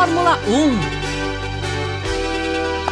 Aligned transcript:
Fórmula 0.00 0.38
1. 0.48 0.99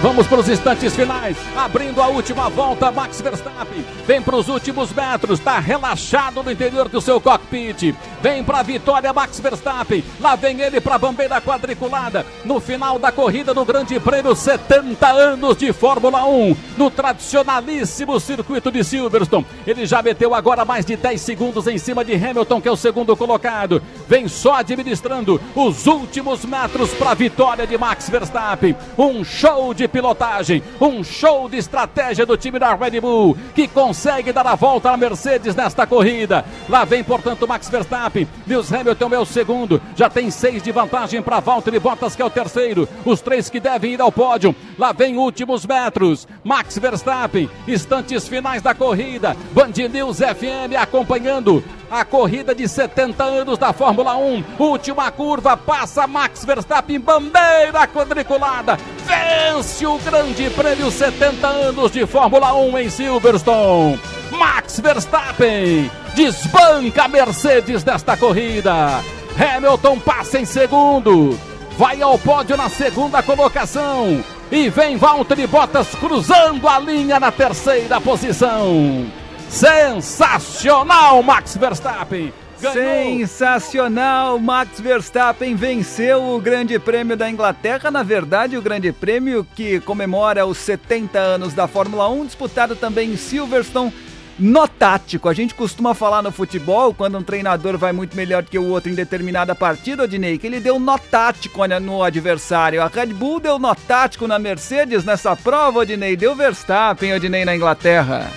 Vamos 0.01 0.29
para 0.29 0.39
os 0.39 0.49
instantes 0.49 0.95
finais. 0.95 1.37
Abrindo 1.57 2.01
a 2.01 2.07
última 2.07 2.49
volta, 2.49 2.89
Max 2.93 3.21
Verstappen. 3.21 3.85
Vem 4.07 4.23
para 4.23 4.37
os 4.37 4.49
últimos 4.49 4.93
metros. 4.93 5.41
Está 5.41 5.59
relaxado 5.59 6.41
no 6.41 6.53
interior 6.53 6.89
do 6.89 7.01
seu 7.01 7.21
cockpit. 7.21 7.97
Vem 8.23 8.45
para 8.45 8.61
a 8.61 8.63
vitória, 8.63 9.13
Max 9.13 9.41
Verstappen. 9.41 10.05
Lá 10.21 10.37
vem 10.37 10.61
ele 10.61 10.81
para 10.81 10.95
a 10.95 10.99
bandeira 10.99 11.41
quadriculada. 11.41 12.25
No 12.45 12.61
final 12.61 12.97
da 12.97 13.11
corrida 13.11 13.53
do 13.53 13.65
Grande 13.65 13.99
Prêmio, 13.99 14.37
70 14.37 15.09
anos 15.09 15.57
de 15.57 15.73
Fórmula 15.73 16.25
1. 16.27 16.57
No 16.77 16.93
tradicionalíssimo 16.93 18.21
circuito 18.21 18.71
de 18.71 18.85
Silverstone. 18.85 19.47
Ele 19.67 19.85
já 19.85 20.01
meteu 20.01 20.33
agora 20.33 20.65
mais 20.65 20.87
de 20.87 20.95
10 20.95 21.21
segundos 21.21 21.67
em 21.67 21.77
cima 21.77 22.05
de 22.05 22.15
Hamilton, 22.15 22.61
que 22.61 22.69
é 22.69 22.73
o 22.73 22.77
segundo 22.77 23.17
colocado. 23.17 23.83
Vem 24.07 24.29
só 24.29 24.55
administrando 24.55 25.41
os 25.57 25.89
últimos 25.89 26.45
metros 26.45 26.95
para 26.95 27.11
a 27.11 27.15
vitória 27.15 27.67
de 27.67 27.77
Max 27.77 28.09
Verstappen. 28.09 28.77
Um 28.97 29.25
show 29.25 29.75
de 29.75 29.88
pilotagem, 29.89 30.63
um 30.81 31.03
show 31.03 31.49
de 31.49 31.57
estratégia 31.57 32.27
do 32.27 32.37
time 32.37 32.59
da 32.59 32.75
Red 32.75 33.01
Bull, 33.01 33.37
que 33.55 33.67
consegue 33.67 34.33
dar 34.33 34.47
a 34.47 34.55
volta 34.55 34.91
à 34.91 34.97
Mercedes 34.97 35.55
nesta 35.55 35.87
corrida. 35.87 36.45
Lá 36.69 36.85
vem, 36.85 37.03
portanto, 37.03 37.49
Max 37.49 37.69
Verstappen. 37.69 38.29
Lewis 38.47 38.73
Hamilton 38.73 39.15
é 39.15 39.19
o 39.19 39.25
segundo, 39.25 39.81
já 39.97 40.09
tem 40.09 40.31
seis 40.31 40.63
de 40.63 40.71
vantagem 40.71 41.23
para 41.23 41.41
Valtteri 41.41 41.79
Bottas, 41.79 42.15
que 42.15 42.23
é 42.23 42.25
o 42.25 42.31
terceiro. 42.31 42.89
Os 43.05 43.21
três 43.21 43.49
que 43.49 43.61
devem 43.61 43.95
ir 43.95 44.01
ao 44.01 44.13
pódio. 44.13 44.55
Lá 44.79 44.93
vem 44.93 45.17
últimos 45.17 45.65
metros. 45.67 46.29
Max 46.45 46.79
Verstappen, 46.79 47.49
instantes 47.67 48.29
finais 48.29 48.63
da 48.63 48.75
corrida. 48.75 49.37
Band 49.53 49.89
News 49.91 50.19
FM 50.19 50.77
acompanhando 50.79 51.63
a 51.91 52.05
corrida 52.05 52.55
de 52.55 52.69
70 52.69 53.23
anos 53.25 53.59
da 53.59 53.73
Fórmula 53.73 54.17
1. 54.17 54.45
Última 54.59 55.11
curva, 55.11 55.57
passa 55.57 56.07
Max 56.07 56.45
Verstappen, 56.45 57.01
bandeira 57.01 57.87
quadriculada. 57.87 58.79
Vence 59.05 59.87
o 59.87 59.99
Grande 59.99 60.51
Prêmio 60.51 60.91
70 60.91 61.47
anos 61.47 61.91
de 61.91 62.07
Fórmula 62.07 62.55
1 62.55 62.79
em 62.79 62.91
Silverstone. 62.91 64.01
Max 64.31 64.81
Verstappen 64.81 65.91
desbanca 66.15 67.05
a 67.05 67.09
Mercedes 67.09 67.83
desta 67.83 68.17
corrida. 68.17 69.03
Hamilton 69.39 69.99
passa 70.01 70.39
em 70.39 70.45
segundo. 70.45 71.39
Vai 71.79 72.03
ao 72.03 72.19
pódio 72.19 72.57
na 72.57 72.69
segunda 72.69 73.23
colocação. 73.23 74.23
E 74.51 74.69
vem 74.69 74.97
Valtteri 74.97 75.47
Bottas 75.47 75.95
cruzando 75.95 76.67
a 76.67 76.79
linha 76.79 77.21
na 77.21 77.31
terceira 77.31 78.01
posição. 78.01 79.07
Sensacional, 79.49 81.23
Max 81.23 81.57
Verstappen! 81.57 82.33
Ganhou. 82.61 82.75
Sensacional! 82.75 84.39
Max 84.39 84.81
Verstappen 84.81 85.55
venceu 85.55 86.35
o 86.35 86.41
Grande 86.41 86.79
Prêmio 86.79 87.17
da 87.17 87.31
Inglaterra. 87.31 87.91
Na 87.91 88.03
verdade, 88.03 88.57
o 88.57 88.63
Grande 88.63 88.93
Prêmio 88.93 89.47
que 89.55 89.81
comemora 89.81 90.45
os 90.45 90.59
70 90.59 91.19
anos 91.19 91.55
da 91.55 91.69
Fórmula 91.69 92.09
1, 92.09 92.27
disputado 92.27 92.75
também 92.75 93.13
em 93.13 93.17
Silverstone. 93.17 93.93
No 94.39 94.69
tático, 94.69 95.29
a 95.29 95.35
gente 95.35 95.53
costuma 95.53 95.95
falar 95.95 96.23
no 96.23 96.31
futebol, 96.31 96.95
quando 96.95 97.19
um 97.19 97.23
treinador 97.25 97.77
vai 97.77 97.93
muito 97.93 98.17
melhor 98.17 98.45
que 98.45 98.57
o 98.57 98.69
outro 98.69 98.91
em 98.91 98.95
determinada 98.95 99.53
partida, 99.53 100.05
Odinei, 100.05 100.39
que 100.39 100.47
ele 100.47 100.61
deu 100.61 100.79
no 100.79 100.97
tático 100.97 101.67
no 101.81 102.05
adversário. 102.05 102.81
A 102.81 102.87
Red 102.87 103.07
Bull 103.07 103.41
deu 103.41 103.59
no 103.59 103.75
tático 103.75 104.29
na 104.29 104.39
Mercedes 104.39 105.05
nessa 105.05 105.35
prova, 105.35 105.81
Odinei. 105.81 106.17
Deu 106.17 106.37
Verstappen, 106.37 107.15
Odinei, 107.15 107.45
na 107.45 107.57
Inglaterra. 107.57 108.31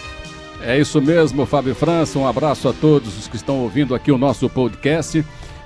É 0.64 0.78
isso 0.78 1.02
mesmo, 1.02 1.46
Fábio 1.46 1.74
França. 1.74 2.20
Um 2.20 2.28
abraço 2.28 2.70
a 2.70 2.74
todos 2.74 3.18
os 3.18 3.28
que 3.28 3.36
estão 3.36 3.60
ouvindo 3.60 3.96
aqui 3.96 4.12
o 4.12 4.18
nosso 4.18 4.48
podcast. 4.48 5.26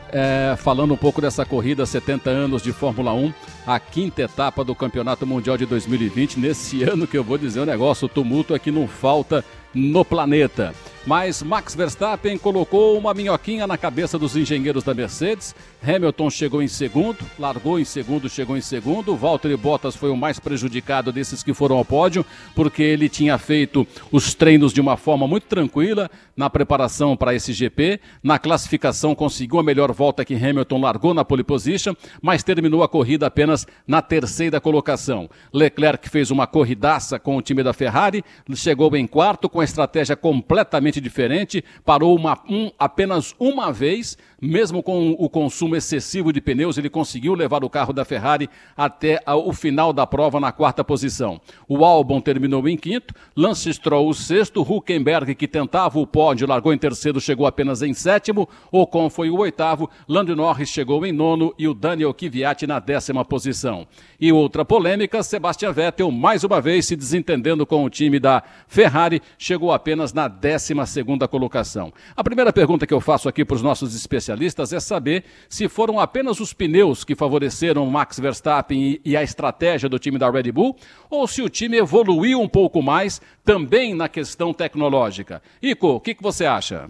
É, 0.09 0.55
falando 0.57 0.93
um 0.93 0.97
pouco 0.97 1.19
dessa 1.19 1.45
corrida 1.45 1.85
70 1.85 2.29
anos 2.29 2.61
de 2.61 2.71
Fórmula 2.71 3.13
1, 3.13 3.33
a 3.65 3.79
quinta 3.79 4.21
etapa 4.21 4.63
do 4.63 4.75
Campeonato 4.75 5.25
Mundial 5.25 5.57
de 5.57 5.65
2020. 5.65 6.39
Nesse 6.39 6.83
ano 6.87 7.07
que 7.07 7.17
eu 7.17 7.23
vou 7.23 7.37
dizer 7.37 7.59
o 7.59 7.63
um 7.63 7.65
negócio, 7.65 8.05
o 8.05 8.09
tumulto 8.09 8.53
é 8.53 8.59
que 8.59 8.71
não 8.71 8.87
falta 8.87 9.43
no 9.73 10.05
planeta. 10.05 10.73
Mas 11.05 11.43
Max 11.43 11.75
Verstappen 11.75 12.35
colocou 12.35 12.97
uma 12.97 13.13
minhoquinha 13.13 13.67
na 13.67 13.77
cabeça 13.77 14.17
dos 14.17 14.35
engenheiros 14.35 14.83
da 14.83 14.91
Mercedes. 14.91 15.53
Hamilton 15.85 16.31
chegou 16.31 16.63
em 16.63 16.67
segundo, 16.67 17.19
largou 17.37 17.79
em 17.79 17.85
segundo, 17.85 18.27
chegou 18.27 18.57
em 18.57 18.61
segundo. 18.61 19.15
Valtteri 19.15 19.55
Bottas 19.55 19.95
foi 19.95 20.09
o 20.09 20.17
mais 20.17 20.39
prejudicado 20.39 21.11
desses 21.11 21.43
que 21.43 21.53
foram 21.53 21.77
ao 21.77 21.85
pódio, 21.85 22.25
porque 22.55 22.81
ele 22.81 23.07
tinha 23.07 23.37
feito 23.37 23.85
os 24.11 24.33
treinos 24.33 24.73
de 24.73 24.81
uma 24.81 24.97
forma 24.97 25.27
muito 25.27 25.45
tranquila 25.45 26.09
na 26.35 26.49
preparação 26.49 27.15
para 27.15 27.35
esse 27.35 27.53
GP. 27.53 27.99
Na 28.23 28.39
classificação 28.39 29.13
conseguiu 29.13 29.59
a 29.59 29.63
melhor 29.63 29.91
volta 29.91 30.25
que 30.25 30.33
Hamilton 30.33 30.81
largou 30.81 31.13
na 31.13 31.23
pole 31.23 31.43
position, 31.43 31.93
mas 32.19 32.41
terminou 32.41 32.81
a 32.81 32.89
corrida 32.89 33.27
apenas 33.27 33.54
na 33.87 34.01
terceira 34.01 34.59
colocação. 34.59 35.29
Leclerc 35.53 36.09
fez 36.09 36.31
uma 36.31 36.47
corridaça 36.47 37.19
com 37.19 37.37
o 37.37 37.41
time 37.41 37.61
da 37.61 37.73
Ferrari, 37.73 38.23
chegou 38.55 38.95
em 38.95 39.05
quarto 39.05 39.47
com 39.47 39.59
a 39.59 39.63
estratégia 39.63 40.15
completamente 40.15 40.99
diferente, 40.99 41.63
parou 41.85 42.15
uma, 42.15 42.41
um, 42.49 42.71
apenas 42.79 43.35
uma 43.39 43.71
vez, 43.71 44.17
mesmo 44.45 44.83
com 44.83 45.11
o 45.11 45.27
consumo 45.27 45.75
excessivo 45.75 46.31
de 46.31 46.39
pneus, 46.39 46.77
ele 46.77 46.89
conseguiu 46.89 47.33
levar 47.33 47.63
o 47.63 47.69
carro 47.69 47.91
da 47.91 48.05
Ferrari 48.05 48.49
até 48.77 49.19
o 49.27 49.51
final 49.51 49.91
da 49.91 50.05
prova 50.05 50.39
na 50.39 50.51
quarta 50.51 50.83
posição. 50.83 51.41
O 51.67 51.83
Albon 51.83 52.21
terminou 52.21 52.67
em 52.67 52.77
quinto, 52.77 53.13
Lance 53.35 53.73
Stroll 53.73 54.07
o 54.07 54.13
sexto, 54.13 54.61
Huckenberg, 54.61 55.33
que 55.35 55.47
tentava 55.47 55.99
o 55.99 56.05
pódio, 56.05 56.47
largou 56.47 56.73
em 56.73 56.77
terceiro, 56.77 57.19
chegou 57.19 57.47
apenas 57.47 57.81
em 57.81 57.93
sétimo, 57.93 58.47
Ocon 58.71 59.09
foi 59.09 59.29
o 59.29 59.37
oitavo, 59.37 59.89
Lando 60.07 60.35
Norris 60.35 60.69
chegou 60.69 61.05
em 61.05 61.11
nono 61.11 61.53
e 61.57 61.67
o 61.67 61.73
Daniel 61.73 62.13
Kvyat 62.13 62.67
na 62.67 62.79
décima 62.79 63.25
posição. 63.25 63.87
E 64.19 64.31
outra 64.31 64.63
polêmica, 64.63 65.23
Sebastian 65.23 65.71
Vettel, 65.71 66.11
mais 66.11 66.43
uma 66.43 66.61
vez 66.61 66.85
se 66.85 66.95
desentendendo 66.95 67.65
com 67.65 67.83
o 67.83 67.89
time 67.89 68.19
da 68.19 68.43
Ferrari, 68.67 69.21
chegou 69.37 69.71
apenas 69.71 70.13
na 70.13 70.27
décima 70.27 70.85
segunda 70.85 71.27
colocação. 71.27 71.91
A 72.15 72.23
primeira 72.23 72.53
pergunta 72.53 72.85
que 72.85 72.93
eu 72.93 73.01
faço 73.01 73.27
aqui 73.27 73.43
para 73.43 73.55
os 73.55 73.61
nossos 73.61 73.95
especialistas 73.95 74.34
é 74.73 74.79
saber 74.79 75.23
se 75.49 75.67
foram 75.67 75.99
apenas 75.99 76.39
os 76.39 76.53
pneus 76.53 77.03
que 77.03 77.15
favoreceram 77.15 77.85
Max 77.85 78.19
Verstappen 78.19 78.81
e, 78.81 79.01
e 79.03 79.17
a 79.17 79.23
estratégia 79.23 79.89
do 79.89 79.99
time 79.99 80.17
da 80.17 80.29
Red 80.29 80.51
Bull, 80.51 80.75
ou 81.09 81.27
se 81.27 81.41
o 81.41 81.49
time 81.49 81.77
evoluiu 81.77 82.41
um 82.41 82.47
pouco 82.47 82.81
mais 82.81 83.21
também 83.43 83.93
na 83.93 84.09
questão 84.09 84.53
tecnológica. 84.53 85.41
Ico, 85.61 85.87
o 85.87 85.99
que, 85.99 86.15
que 86.15 86.23
você 86.23 86.45
acha? 86.45 86.89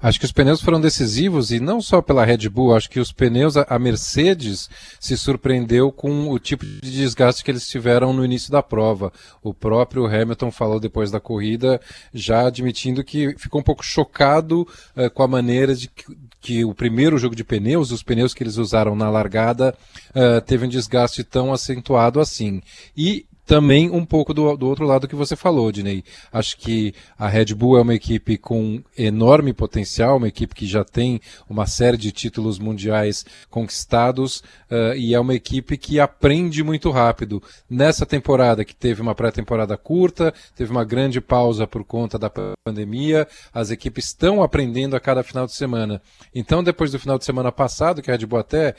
Acho 0.00 0.18
que 0.18 0.26
os 0.26 0.32
pneus 0.32 0.60
foram 0.60 0.78
decisivos 0.78 1.50
e 1.50 1.58
não 1.58 1.80
só 1.80 2.02
pela 2.02 2.24
Red 2.24 2.50
Bull, 2.50 2.76
acho 2.76 2.90
que 2.90 3.00
os 3.00 3.12
pneus, 3.12 3.56
a 3.56 3.78
Mercedes 3.78 4.68
se 5.00 5.16
surpreendeu 5.16 5.90
com 5.90 6.30
o 6.30 6.38
tipo 6.38 6.66
de 6.66 6.92
desgaste 6.92 7.42
que 7.42 7.50
eles 7.50 7.66
tiveram 7.66 8.12
no 8.12 8.22
início 8.22 8.52
da 8.52 8.62
prova. 8.62 9.10
O 9.42 9.54
próprio 9.54 10.04
Hamilton 10.04 10.50
falou 10.50 10.78
depois 10.78 11.10
da 11.10 11.18
corrida, 11.18 11.80
já 12.12 12.46
admitindo 12.46 13.02
que 13.02 13.34
ficou 13.38 13.62
um 13.62 13.64
pouco 13.64 13.82
chocado 13.82 14.68
uh, 14.94 15.10
com 15.14 15.22
a 15.22 15.28
maneira 15.28 15.74
de 15.74 15.88
que, 15.88 16.04
que, 16.42 16.64
o 16.64 16.74
primeiro 16.74 17.16
jogo 17.16 17.34
de 17.34 17.42
pneus, 17.42 17.90
os 17.90 18.02
pneus 18.02 18.34
que 18.34 18.42
eles 18.42 18.58
usaram 18.58 18.94
na 18.94 19.08
largada, 19.08 19.74
uh, 20.10 20.42
teve 20.42 20.66
um 20.66 20.68
desgaste 20.68 21.24
tão 21.24 21.54
acentuado 21.54 22.20
assim. 22.20 22.60
E 22.94 23.24
também 23.46 23.88
um 23.88 24.04
pouco 24.04 24.34
do, 24.34 24.56
do 24.56 24.66
outro 24.66 24.84
lado 24.84 25.06
que 25.06 25.14
você 25.14 25.36
falou, 25.36 25.70
Dinei. 25.70 26.02
Acho 26.32 26.56
que 26.58 26.92
a 27.16 27.28
Red 27.28 27.54
Bull 27.54 27.78
é 27.78 27.82
uma 27.82 27.94
equipe 27.94 28.36
com 28.36 28.82
enorme 28.98 29.52
potencial, 29.52 30.16
uma 30.16 30.28
equipe 30.28 30.54
que 30.54 30.66
já 30.66 30.84
tem 30.84 31.20
uma 31.48 31.64
série 31.66 31.96
de 31.96 32.10
títulos 32.10 32.58
mundiais 32.58 33.24
conquistados 33.48 34.38
uh, 34.70 34.94
e 34.96 35.14
é 35.14 35.20
uma 35.20 35.34
equipe 35.34 35.76
que 35.76 36.00
aprende 36.00 36.62
muito 36.64 36.90
rápido. 36.90 37.40
Nessa 37.70 38.04
temporada, 38.04 38.64
que 38.64 38.74
teve 38.74 39.00
uma 39.00 39.14
pré-temporada 39.14 39.76
curta, 39.76 40.34
teve 40.56 40.72
uma 40.72 40.84
grande 40.84 41.20
pausa 41.20 41.66
por 41.66 41.84
conta 41.84 42.18
da 42.18 42.28
pandemia, 42.28 43.28
as 43.54 43.70
equipes 43.70 44.06
estão 44.06 44.42
aprendendo 44.42 44.96
a 44.96 45.00
cada 45.00 45.22
final 45.22 45.46
de 45.46 45.52
semana. 45.52 46.02
Então, 46.34 46.64
depois 46.64 46.90
do 46.90 46.98
final 46.98 47.16
de 47.16 47.24
semana 47.24 47.52
passado, 47.52 48.02
que 48.02 48.10
a 48.10 48.16
Red 48.16 48.26
Bull 48.26 48.40
até 48.40 48.74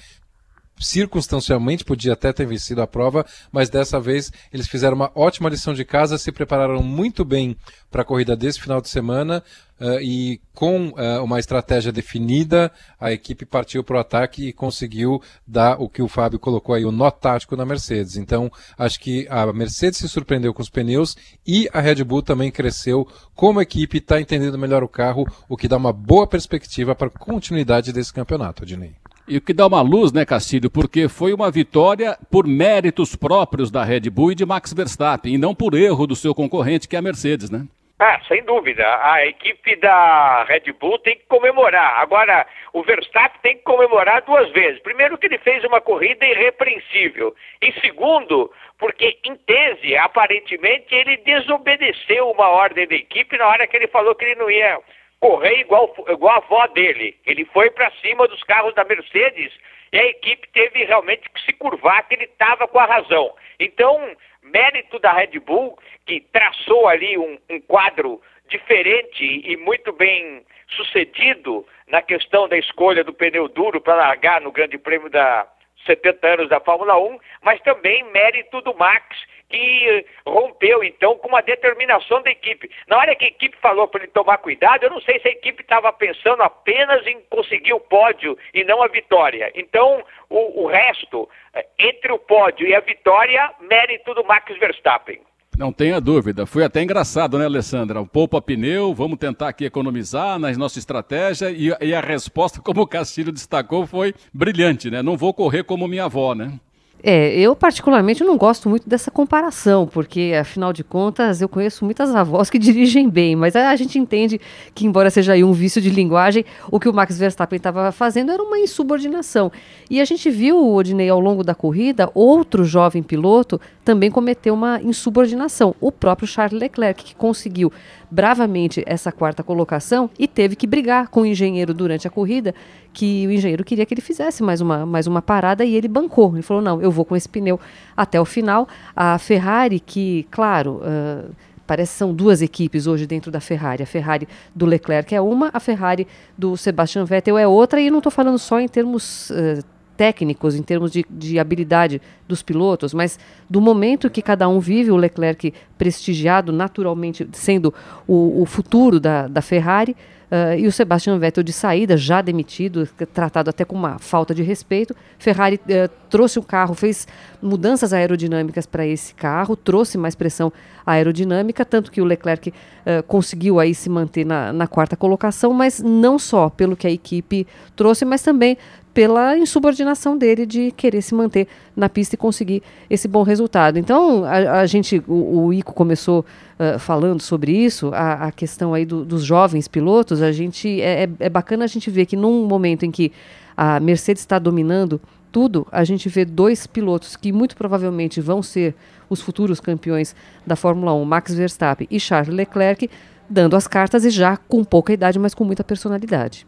circunstancialmente 0.80 1.84
podia 1.84 2.14
até 2.14 2.32
ter 2.32 2.46
vencido 2.46 2.82
a 2.82 2.88
prova, 2.88 3.26
mas 3.52 3.70
dessa 3.70 4.00
vez 4.00 4.32
eles 4.54 4.68
fizeram 4.68 4.96
uma 4.96 5.12
ótima 5.16 5.50
lição 5.50 5.74
de 5.74 5.84
casa, 5.84 6.18
se 6.18 6.32
prepararam 6.32 6.84
muito 6.84 7.26
bem 7.26 7.56
para 7.90 8.02
a 8.02 8.06
corrida 8.06 8.36
desse 8.36 8.60
final 8.60 8.82
de 8.82 8.90
semana 8.90 9.44
uh, 9.80 10.00
e 10.02 10.42
com 10.54 10.90
uh, 10.90 11.24
uma 11.24 11.40
estratégia 11.40 11.92
definida, 11.92 12.72
a 13.00 13.12
equipe 13.12 13.46
partiu 13.46 13.84
para 13.84 13.98
o 13.98 14.00
ataque 14.00 14.48
e 14.48 14.54
conseguiu 14.54 15.22
dar 15.46 15.82
o 15.82 15.88
que 15.88 16.02
o 16.02 16.08
Fábio 16.08 16.40
colocou 16.40 16.76
aí, 16.76 16.86
o 16.86 16.92
nó 16.92 17.10
tático 17.10 17.56
na 17.56 17.66
Mercedes. 17.66 18.18
Então, 18.18 18.52
acho 18.78 19.00
que 19.00 19.28
a 19.30 19.52
Mercedes 19.54 20.00
se 20.00 20.10
surpreendeu 20.10 20.54
com 20.54 20.62
os 20.62 20.70
pneus 20.70 21.16
e 21.46 21.70
a 21.74 21.80
Red 21.80 22.04
Bull 22.04 22.22
também 22.22 22.52
cresceu 22.52 23.08
como 23.34 23.62
equipe, 23.62 23.98
está 23.98 24.20
entendendo 24.20 24.58
melhor 24.58 24.84
o 24.84 24.90
carro, 24.90 25.26
o 25.48 25.56
que 25.56 25.68
dá 25.68 25.78
uma 25.78 25.94
boa 25.94 26.28
perspectiva 26.28 26.96
para 26.96 27.08
a 27.08 27.12
continuidade 27.12 27.94
desse 27.94 28.14
campeonato, 28.14 28.66
Dinei. 28.66 28.96
E 29.28 29.38
o 29.38 29.42
que 29.42 29.54
dá 29.54 29.68
uma 29.68 29.82
luz, 29.82 30.14
né, 30.14 30.26
Castilho? 30.26 30.72
Porque 30.72 31.10
foi 31.10 31.34
uma 31.34 31.52
vitória 31.52 32.18
por 32.32 32.48
méritos 32.48 33.14
próprios 33.14 33.70
da 33.70 33.84
Red 33.84 34.10
Bull 34.10 34.32
e 34.32 34.36
de 34.36 34.46
Max 34.46 34.72
Verstappen, 34.72 35.34
e 35.34 35.38
não 35.38 35.54
por 35.54 35.74
erro 35.74 36.08
do 36.08 36.16
seu 36.16 36.34
concorrente, 36.34 36.88
que 36.88 36.96
é 36.96 37.00
a 37.00 37.02
Mercedes, 37.02 37.50
né? 37.50 37.68
Ah, 38.00 38.22
sem 38.28 38.44
dúvida. 38.44 38.86
A 39.02 39.26
equipe 39.26 39.76
da 39.78 40.46
Red 40.46 40.72
Bull 40.80 41.00
tem 41.00 41.18
que 41.18 41.26
comemorar. 41.28 41.98
Agora, 41.98 42.46
o 42.72 42.84
Verstappen 42.84 43.42
tem 43.42 43.58
que 43.58 43.64
comemorar 43.64 44.22
duas 44.22 44.50
vezes. 44.52 44.80
Primeiro, 44.82 45.18
que 45.18 45.26
ele 45.26 45.40
fez 45.40 45.64
uma 45.66 45.82
corrida 45.82 46.24
irrepreensível. 46.26 47.36
E 47.62 47.74
segundo, 47.82 48.50
porque, 48.78 49.18
em 49.26 49.36
tese, 49.36 49.98
aparentemente, 49.98 50.94
ele 50.94 51.18
desobedeceu 51.18 52.30
uma 52.30 52.48
ordem 52.48 52.88
da 52.88 52.96
equipe 52.96 53.36
na 53.36 53.48
hora 53.48 53.68
que 53.68 53.76
ele 53.76 53.88
falou 53.88 54.16
que 54.16 54.24
ele 54.24 54.36
não 54.36 54.50
ia 54.50 54.80
correr 55.20 55.60
igual, 55.60 55.94
igual 56.08 56.36
a 56.36 56.38
avó 56.38 56.68
dele. 56.68 57.18
Ele 57.26 57.46
foi 57.46 57.70
para 57.70 57.92
cima 58.02 58.28
dos 58.28 58.44
carros 58.44 58.74
da 58.76 58.84
Mercedes 58.84 59.54
e 59.92 59.98
a 59.98 60.06
equipe 60.06 60.48
teve 60.50 60.84
realmente 60.84 61.30
que 61.30 61.42
se 61.42 61.54
curvar, 61.54 62.08
que 62.08 62.16
ele 62.16 62.26
estava 62.26 62.68
com 62.68 62.80
a 62.80 62.86
razão. 62.86 63.34
Então, 63.60 64.16
mérito 64.44 65.00
da 65.00 65.14
Red 65.14 65.40
Bull, 65.40 65.78
que 66.06 66.22
traçou 66.32 66.88
ali 66.88 67.18
um, 67.18 67.38
um 67.50 67.60
quadro 67.62 68.22
diferente 68.50 69.42
e 69.46 69.58
muito 69.58 69.92
bem 69.92 70.46
sucedido 70.70 71.66
na 71.88 72.02
questão 72.02 72.48
da 72.48 72.58
escolha 72.58 73.04
do 73.04 73.14
pneu 73.14 73.48
duro 73.48 73.80
para 73.80 73.96
largar 73.96 74.42
no 74.42 74.52
Grande 74.52 74.78
Prêmio 74.78 75.10
da 75.10 75.48
70 75.86 76.28
anos 76.28 76.50
da 76.50 76.60
Fórmula 76.60 76.98
1, 76.98 77.18
mas 77.42 77.62
também 77.62 78.04
mérito 78.12 78.62
do 78.62 78.74
Max, 78.76 79.06
que 79.50 80.06
rompeu 80.26 80.84
então 80.84 81.18
com 81.18 81.28
uma 81.28 81.42
determinação 81.42 82.22
da 82.22 82.32
equipe. 82.32 82.70
Na 82.88 82.98
hora 82.98 83.16
que 83.16 83.26
a 83.26 83.30
equipe 83.30 83.58
falou 83.62 83.88
para 83.88 84.04
ele 84.04 84.12
tomar 84.12 84.38
cuidado, 84.38 84.84
eu 84.84 84.90
não 84.90 85.02
sei 85.02 85.20
se 85.20 85.28
a 85.28 85.32
equipe 85.32 85.62
estava 85.62 85.92
pensando 85.94 86.44
apenas 86.44 87.06
em 87.08 87.22
conseguir 87.30 87.74
o 87.74 87.80
pódio 87.80 88.38
e 88.54 88.64
não 88.64 88.82
a 88.84 88.88
vitória. 88.88 89.52
Então, 89.56 90.04
o, 90.30 90.64
o 90.64 90.68
resto, 90.68 91.30
eh, 91.54 91.66
entre 91.80 92.12
o 92.12 92.20
pódio 92.20 92.68
e 92.68 92.76
a 92.76 92.80
vitória, 92.80 93.52
mérito 93.62 94.14
do 94.14 94.24
Max 94.24 94.58
Verstappen. 94.60 95.22
Não 95.58 95.74
tenha 95.74 96.00
dúvida. 96.00 96.46
Foi 96.46 96.64
até 96.64 96.84
engraçado, 96.84 97.40
né, 97.40 97.46
Alessandra? 97.46 98.06
Poupa 98.06 98.40
pneu, 98.40 98.94
vamos 98.94 99.18
tentar 99.18 99.48
aqui 99.48 99.66
economizar 99.66 100.38
na 100.38 100.52
nossa 100.52 100.78
estratégia. 100.78 101.50
E, 101.50 101.74
e, 101.82 101.96
a 101.96 102.00
resposta, 102.00 102.62
como 102.62 102.82
o 102.82 102.88
Castilho 102.88 103.32
destacou, 103.32 103.88
foi 103.88 104.14
brilhante, 104.32 104.92
né? 104.92 105.02
Não 105.02 105.18
vou 105.18 105.34
correr 105.34 105.64
como 105.64 105.88
minha 105.88 106.06
avó, 106.06 106.36
né? 106.36 106.60
É, 107.04 107.38
eu 107.40 107.56
particularmente 107.56 108.24
não 108.24 108.38
gosto 108.38 108.68
muito 108.68 108.90
dessa 108.90 109.12
comparação, 109.12 109.86
porque 109.86 110.34
afinal 110.40 110.74
de 110.74 110.84
contas 110.84 111.42
eu 111.42 111.48
conheço 111.48 111.86
muitas 111.86 112.14
avós 112.16 112.50
que 112.50 112.58
dirigem 112.60 113.08
bem, 113.08 113.36
mas 113.36 113.56
a 113.56 113.76
gente 113.76 114.00
entende 114.00 114.42
que, 114.74 114.86
embora 114.86 115.10
seja 115.10 115.34
aí 115.34 115.44
um 115.44 115.54
vício 115.54 115.82
de 115.82 115.90
linguagem, 115.90 116.44
o 116.72 116.80
que 116.80 116.90
o 116.90 116.94
Max 116.94 117.18
Verstappen 117.18 117.58
estava 117.58 117.92
fazendo 117.92 118.32
era 118.32 118.42
uma 118.42 118.58
insubordinação. 118.58 119.52
E 119.90 120.02
a 120.02 120.06
gente 120.06 120.30
viu, 120.30 120.74
Odinei, 120.74 121.10
ao 121.10 121.20
longo 121.20 121.44
da 121.44 121.54
corrida, 121.54 122.10
outro 122.14 122.66
jovem 122.66 123.04
piloto 123.04 123.62
também 123.88 124.12
cometeu 124.12 124.54
uma 124.54 124.82
insubordinação, 124.82 125.74
o 125.80 125.94
próprio 125.94 126.28
Charles 126.28 126.60
Leclerc, 126.60 127.06
que 127.06 127.16
conseguiu 127.16 127.72
bravamente 128.12 128.84
essa 128.86 129.14
quarta 129.14 129.42
colocação 129.42 130.10
e 130.20 130.28
teve 130.28 130.58
que 130.58 130.68
brigar 130.68 131.08
com 131.08 131.22
o 131.22 131.26
engenheiro 131.26 131.74
durante 131.74 132.06
a 132.06 132.10
corrida, 132.10 132.54
que 132.92 133.26
o 133.26 133.32
engenheiro 133.32 133.64
queria 133.64 133.86
que 133.86 133.94
ele 133.94 134.02
fizesse 134.02 134.44
mais 134.44 134.60
uma, 134.60 134.86
mais 134.86 135.08
uma 135.08 135.22
parada 135.22 135.64
e 135.64 135.74
ele 135.74 135.88
bancou. 135.88 136.34
Ele 136.34 136.42
falou: 136.42 136.62
não, 136.62 136.82
eu 136.82 136.92
vou 136.92 137.06
com 137.06 137.16
esse 137.16 137.30
pneu 137.30 137.58
até 137.96 138.20
o 138.20 138.26
final. 138.26 138.68
A 138.94 139.18
Ferrari, 139.18 139.80
que, 139.80 140.28
claro. 140.30 140.82
Uh, 140.84 141.34
parece 141.66 141.94
que 141.94 141.98
são 142.00 142.14
duas 142.14 142.42
equipes 142.42 142.88
hoje 142.88 143.08
dentro 143.08 143.32
da 143.32 143.40
Ferrari. 143.40 143.84
A 143.84 143.86
Ferrari 143.86 144.28
do 144.54 144.66
Leclerc 144.66 145.16
é 145.16 145.22
uma, 145.22 145.50
a 145.54 145.62
Ferrari 145.62 146.08
do 146.38 146.58
Sebastian 146.58 147.06
Vettel 147.06 147.38
é 147.38 147.48
outra, 147.48 147.80
e 147.80 147.90
não 147.90 148.00
estou 148.00 148.12
falando 148.12 148.38
só 148.38 148.60
em 148.60 148.68
termos 148.68 149.30
uh, 149.30 149.64
técnicos, 149.98 150.56
em 150.56 150.62
termos 150.62 150.92
de, 150.92 151.04
de 151.10 151.40
habilidade 151.40 152.00
dos 152.28 152.44
pilotos, 152.44 152.94
mas 152.94 153.20
do 153.50 153.60
momento 153.60 154.10
que 154.10 154.22
cada 154.22 154.48
um 154.48 154.60
vive, 154.60 154.92
o 154.92 154.96
Leclerc 154.96 155.54
prestigiado 155.78 156.52
naturalmente 156.52 157.28
sendo 157.34 157.74
o, 158.08 158.42
o 158.44 158.46
futuro 158.46 159.00
da, 159.00 159.28
da 159.28 159.42
Ferrari, 159.42 159.96
Uh, 160.28 160.60
e 160.60 160.68
o 160.68 160.72
Sebastian 160.74 161.18
Vettel 161.18 161.42
de 161.42 161.54
saída, 161.54 161.96
já 161.96 162.22
demitido, 162.22 162.86
tratado 163.14 163.50
até 163.50 163.64
com 163.64 163.74
uma 163.74 163.98
falta 163.98 164.36
de 164.36 164.44
respeito. 164.44 164.94
Ferrari 165.18 165.56
uh, 165.56 165.90
trouxe 166.10 166.38
o 166.38 166.44
carro, 166.44 166.76
fez 166.76 167.08
mudanças 167.42 167.94
aerodinâmicas 167.94 168.66
para 168.66 168.86
esse 168.86 169.16
carro, 169.16 169.56
trouxe 169.56 169.98
mais 169.98 170.16
pressão 170.16 170.52
aerodinâmica, 170.86 171.64
tanto 171.64 171.90
que 171.90 172.02
o 172.02 172.04
Leclerc 172.04 172.50
uh, 172.50 173.04
conseguiu 173.04 173.58
aí 173.58 173.74
se 173.74 173.90
manter 173.90 174.26
na, 174.26 174.52
na 174.52 174.68
quarta 174.68 174.98
colocação, 174.98 175.54
mas 175.54 175.82
não 175.82 176.20
só 176.20 176.50
pelo 176.50 176.76
que 176.76 176.88
a 176.88 176.92
equipe 176.92 177.48
trouxe, 177.74 178.04
mas 178.04 178.22
também 178.22 178.58
pela 178.98 179.38
insubordinação 179.38 180.18
dele 180.18 180.44
de 180.44 180.72
querer 180.72 181.04
se 181.04 181.14
manter 181.14 181.48
na 181.76 181.88
pista 181.88 182.16
e 182.16 182.18
conseguir 182.18 182.64
esse 182.90 183.08
bom 183.08 183.22
resultado. 183.22 183.78
Então, 183.78 184.26
a, 184.26 184.62
a 184.62 184.66
gente, 184.66 185.04
o, 185.08 185.46
o, 185.46 185.54
Ico 185.54 185.72
começou 185.72 186.26
uh, 186.58 186.80
falando 186.80 187.22
sobre 187.22 187.52
isso, 187.52 187.92
a, 187.94 188.26
a 188.26 188.32
questão 188.32 188.74
aí 188.74 188.88
do, 188.88 189.06
dos 189.06 189.24
jovens 189.24 189.68
pilotos, 189.68 190.20
a 190.20 190.32
gente, 190.32 190.82
é, 190.82 191.04
é, 191.04 191.10
é 191.20 191.30
bacana 191.30 191.64
a 191.64 191.68
gente 191.68 191.92
ver 191.92 192.08
que 192.08 192.16
num 192.16 192.48
momento 192.48 192.88
em 192.88 192.90
que 192.90 193.12
a 193.56 193.80
Mercedes 193.80 194.24
está 194.24 194.40
dominando 194.40 195.00
tudo, 195.32 195.68
a 195.72 195.84
gente 195.84 196.10
vê 196.10 196.26
dois 196.26 196.66
pilotos 196.66 197.16
que 197.16 197.32
muito 197.32 197.56
provavelmente 197.56 198.20
vão 198.20 198.42
ser 198.42 198.74
os 199.08 199.22
futuros 199.22 199.60
campeões 199.60 200.16
da 200.44 200.56
Fórmula 200.56 200.92
1, 200.96 201.06
Max 201.06 201.36
Verstappen 201.36 201.88
e 201.92 202.00
Charles 202.00 202.34
Leclerc, 202.34 202.90
dando 203.30 203.56
as 203.56 203.68
cartas 203.68 204.06
e 204.06 204.10
já 204.10 204.38
com 204.38 204.64
pouca 204.64 204.92
idade, 204.92 205.20
mas 205.20 205.36
com 205.36 205.44
muita 205.44 205.64
personalidade. 205.64 206.48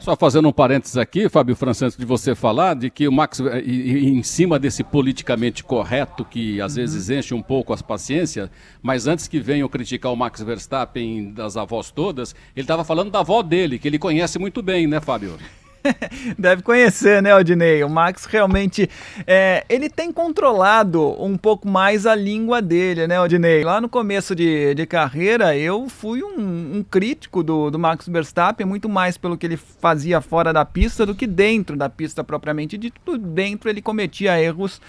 Só 0.00 0.16
fazendo 0.16 0.48
um 0.48 0.52
parênteses 0.52 0.96
aqui, 0.96 1.28
Fábio 1.28 1.54
antes 1.62 1.94
de 1.94 2.06
você 2.06 2.34
falar, 2.34 2.74
de 2.74 2.88
que 2.88 3.06
o 3.06 3.12
Max, 3.12 3.38
em 3.38 4.22
cima 4.22 4.58
desse 4.58 4.82
politicamente 4.82 5.62
correto, 5.62 6.24
que 6.24 6.58
às 6.58 6.72
uhum. 6.72 6.76
vezes 6.76 7.10
enche 7.10 7.34
um 7.34 7.42
pouco 7.42 7.74
as 7.74 7.82
paciências, 7.82 8.48
mas 8.82 9.06
antes 9.06 9.28
que 9.28 9.38
venham 9.38 9.68
criticar 9.68 10.10
o 10.10 10.16
Max 10.16 10.40
Verstappen 10.40 11.32
das 11.32 11.54
avós 11.58 11.90
todas, 11.90 12.34
ele 12.56 12.64
estava 12.64 12.82
falando 12.82 13.10
da 13.10 13.20
avó 13.20 13.42
dele, 13.42 13.78
que 13.78 13.86
ele 13.86 13.98
conhece 13.98 14.38
muito 14.38 14.62
bem, 14.62 14.86
né, 14.86 15.00
Fábio? 15.00 15.36
Deve 16.38 16.62
conhecer, 16.62 17.22
né, 17.22 17.34
Odinei? 17.34 17.82
O 17.84 17.88
Max 17.88 18.24
realmente 18.24 18.88
é, 19.26 19.64
ele 19.68 19.88
tem 19.88 20.12
controlado 20.12 21.22
um 21.22 21.36
pouco 21.36 21.68
mais 21.68 22.06
a 22.06 22.14
língua 22.14 22.60
dele, 22.60 23.06
né, 23.06 23.20
Odinei? 23.20 23.64
Lá 23.64 23.80
no 23.80 23.88
começo 23.88 24.34
de, 24.34 24.74
de 24.74 24.86
carreira, 24.86 25.56
eu 25.56 25.88
fui 25.88 26.22
um, 26.22 26.78
um 26.78 26.84
crítico 26.88 27.42
do, 27.42 27.70
do 27.70 27.78
Max 27.78 28.06
Verstappen, 28.08 28.66
muito 28.66 28.88
mais 28.88 29.16
pelo 29.16 29.36
que 29.36 29.46
ele 29.46 29.56
fazia 29.56 30.20
fora 30.20 30.52
da 30.52 30.64
pista 30.64 31.06
do 31.06 31.14
que 31.14 31.26
dentro 31.26 31.76
da 31.76 31.88
pista 31.88 32.22
propriamente 32.22 32.76
dito. 32.76 33.18
Dentro 33.18 33.68
ele 33.68 33.82
cometia 33.82 34.40
erros 34.40 34.80